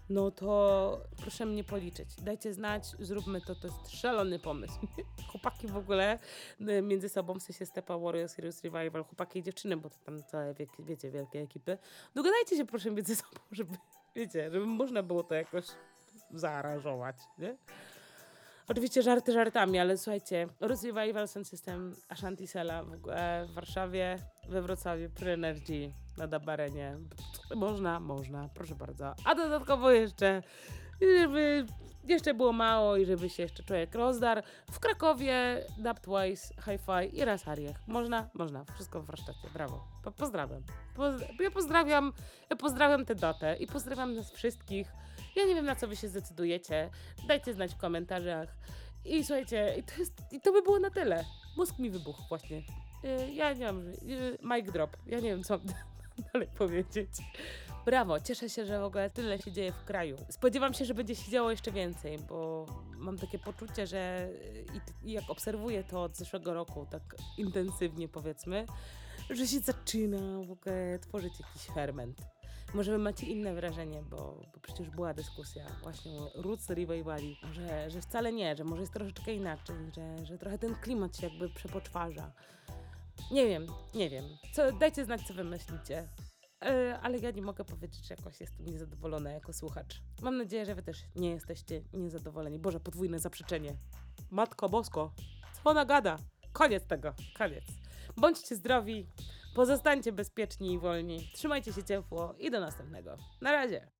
no 0.08 0.30
to 0.30 1.00
proszę 1.16 1.46
mnie 1.46 1.64
policzyć. 1.64 2.08
Dajcie 2.22 2.52
znać, 2.52 2.84
zróbmy 2.98 3.40
to, 3.40 3.54
to 3.54 3.66
jest 3.66 3.90
szalony 3.90 4.38
pomysł. 4.38 4.74
Chłopaki 5.30 5.66
w 5.66 5.76
ogóle 5.76 6.18
y, 6.60 6.82
między 6.82 7.08
sobą, 7.08 7.34
w 7.34 7.42
sensie 7.42 7.66
Stepa 7.66 7.98
Warriors, 7.98 8.34
Heroes 8.34 8.64
Revival, 8.64 9.04
chłopaki 9.04 9.38
i 9.38 9.42
dziewczyny, 9.42 9.76
bo 9.76 9.90
to 9.90 9.96
tam 9.98 10.22
całe, 10.22 10.54
wiek, 10.54 10.70
wiecie, 10.78 11.10
wielkie 11.10 11.40
ekipy. 11.40 11.78
Dogadajcie 12.14 12.56
się 12.56 12.64
proszę 12.64 12.90
między 12.90 13.16
sobą, 13.22 13.40
żeby, 13.52 13.76
wiecie, 14.14 14.50
żeby 14.50 14.66
można 14.66 15.02
było 15.02 15.22
to 15.22 15.34
jakoś 15.34 15.64
zaaranżować, 16.30 17.16
nie? 17.38 17.56
Oczywiście 18.68 19.02
żarty 19.02 19.32
żartami, 19.32 19.78
ale 19.78 19.98
słuchajcie, 19.98 20.48
Roots 20.60 20.84
Revival 20.84 21.28
Sound 21.28 21.48
System 21.48 21.96
Ashantisela 22.08 22.82
w, 22.82 22.92
ogóle 22.92 23.46
w 23.48 23.54
Warszawie, 23.54 24.16
we 24.48 24.62
Wrocławiu, 24.62 25.10
Pure 25.10 25.32
Energy 25.32 25.92
na 26.16 26.26
Dabarenie. 26.26 26.96
Można, 27.54 28.00
można, 28.00 28.48
proszę 28.54 28.74
bardzo. 28.74 29.14
A 29.24 29.34
dodatkowo 29.34 29.90
jeszcze, 29.90 30.42
żeby 31.00 31.66
jeszcze 32.08 32.34
było 32.34 32.52
mało 32.52 32.96
i 32.96 33.06
żeby 33.06 33.30
się 33.30 33.42
jeszcze 33.42 33.62
człowiek 33.62 33.94
rozdarł, 33.94 34.42
w 34.70 34.80
Krakowie 34.80 35.64
Dub 35.78 36.00
Twice, 36.00 36.54
Hi-Fi 36.64 37.18
i 37.18 37.24
raz 37.24 37.48
Ariech. 37.48 37.76
Można? 37.86 38.28
Można. 38.34 38.64
Wszystko 38.74 39.00
w 39.00 39.06
warsztacie. 39.06 39.48
Brawo. 39.54 39.84
Po, 40.02 40.12
pozdrawiam. 40.12 40.62
Poz, 40.96 41.22
ja 41.40 41.50
pozdrawiam, 41.50 42.12
ja 42.50 42.56
pozdrawiam 42.56 43.04
tę 43.04 43.14
datę 43.14 43.56
i 43.56 43.66
pozdrawiam 43.66 44.14
nas 44.14 44.32
wszystkich. 44.32 44.92
Ja 45.36 45.44
nie 45.44 45.54
wiem, 45.54 45.64
na 45.64 45.76
co 45.76 45.88
wy 45.88 45.96
się 45.96 46.08
zdecydujecie. 46.08 46.90
Dajcie 47.28 47.54
znać 47.54 47.74
w 47.74 47.76
komentarzach. 47.76 48.56
I 49.04 49.24
słuchajcie, 49.24 49.74
i 49.78 49.82
to, 49.82 49.94
jest, 49.98 50.12
i 50.30 50.40
to 50.40 50.52
by 50.52 50.62
było 50.62 50.78
na 50.78 50.90
tyle. 50.90 51.24
Mózg 51.56 51.78
mi 51.78 51.90
wybuchł 51.90 52.22
właśnie. 52.28 52.56
Yy, 53.02 53.32
ja 53.32 53.52
nie 53.52 53.66
mam, 53.66 53.86
yy, 53.86 54.38
mic 54.42 54.72
drop. 54.72 54.96
Ja 55.06 55.20
nie 55.20 55.28
wiem, 55.28 55.44
co 55.44 55.58
mam 55.58 55.66
dalej 56.32 56.48
powiedzieć. 56.58 57.10
Brawo, 57.84 58.20
cieszę 58.20 58.48
się, 58.48 58.66
że 58.66 58.80
w 58.80 58.84
ogóle 58.84 59.10
tyle 59.10 59.38
się 59.38 59.52
dzieje 59.52 59.72
w 59.72 59.84
kraju. 59.84 60.16
Spodziewam 60.30 60.74
się, 60.74 60.84
że 60.84 60.94
będzie 60.94 61.14
się 61.16 61.30
działo 61.30 61.50
jeszcze 61.50 61.72
więcej, 61.72 62.18
bo 62.18 62.66
mam 62.96 63.18
takie 63.18 63.38
poczucie, 63.38 63.86
że 63.86 64.28
i, 64.74 65.08
i 65.08 65.12
jak 65.12 65.30
obserwuję 65.30 65.84
to 65.84 66.02
od 66.02 66.16
zeszłego 66.16 66.54
roku, 66.54 66.86
tak 66.90 67.16
intensywnie 67.38 68.08
powiedzmy, 68.08 68.66
że 69.30 69.46
się 69.46 69.60
zaczyna 69.60 70.18
w 70.46 70.50
ogóle 70.50 70.98
tworzyć 70.98 71.40
jakiś 71.40 71.62
ferment. 71.74 72.33
Może 72.74 72.92
wy 72.92 72.98
macie 72.98 73.26
inne 73.26 73.54
wrażenie, 73.54 74.02
bo, 74.02 74.40
bo 74.54 74.60
przecież 74.62 74.90
była 74.90 75.14
dyskusja 75.14 75.66
właśnie 75.82 76.20
o 76.20 76.42
Roots 76.42 76.70
Revivali, 76.70 77.36
że, 77.52 77.90
że 77.90 78.00
wcale 78.00 78.32
nie, 78.32 78.56
że 78.56 78.64
może 78.64 78.80
jest 78.80 78.92
troszeczkę 78.92 79.34
inaczej, 79.34 79.76
że, 79.96 80.26
że 80.26 80.38
trochę 80.38 80.58
ten 80.58 80.74
klimat 80.74 81.16
się 81.16 81.26
jakby 81.26 81.48
przepoczwarza. 81.48 82.32
Nie 83.30 83.46
wiem, 83.46 83.66
nie 83.94 84.10
wiem. 84.10 84.24
Co, 84.52 84.72
dajcie 84.72 85.04
znać, 85.04 85.22
co 85.22 85.34
wy 85.34 85.44
myślicie. 85.44 86.08
E, 86.64 86.98
ale 87.02 87.18
ja 87.18 87.30
nie 87.30 87.42
mogę 87.42 87.64
powiedzieć, 87.64 88.06
że 88.06 88.14
jakoś 88.14 88.40
jestem 88.40 88.66
niezadowolona 88.66 89.30
jako 89.30 89.52
słuchacz. 89.52 90.02
Mam 90.22 90.36
nadzieję, 90.36 90.66
że 90.66 90.74
wy 90.74 90.82
też 90.82 90.98
nie 91.16 91.30
jesteście 91.30 91.82
niezadowoleni. 91.92 92.58
Boże, 92.58 92.80
podwójne 92.80 93.18
zaprzeczenie. 93.18 93.76
Matko 94.30 94.68
Bosko, 94.68 95.12
co 95.52 95.70
ona 95.70 95.84
gada? 95.84 96.18
Koniec 96.52 96.86
tego, 96.86 97.14
koniec. 97.38 97.64
Bądźcie 98.16 98.56
zdrowi, 98.56 99.06
pozostańcie 99.54 100.12
bezpieczni 100.12 100.72
i 100.72 100.78
wolni, 100.78 101.30
trzymajcie 101.34 101.72
się 101.72 101.84
ciepło 101.84 102.34
i 102.38 102.50
do 102.50 102.60
następnego. 102.60 103.16
Na 103.40 103.52
razie. 103.52 103.86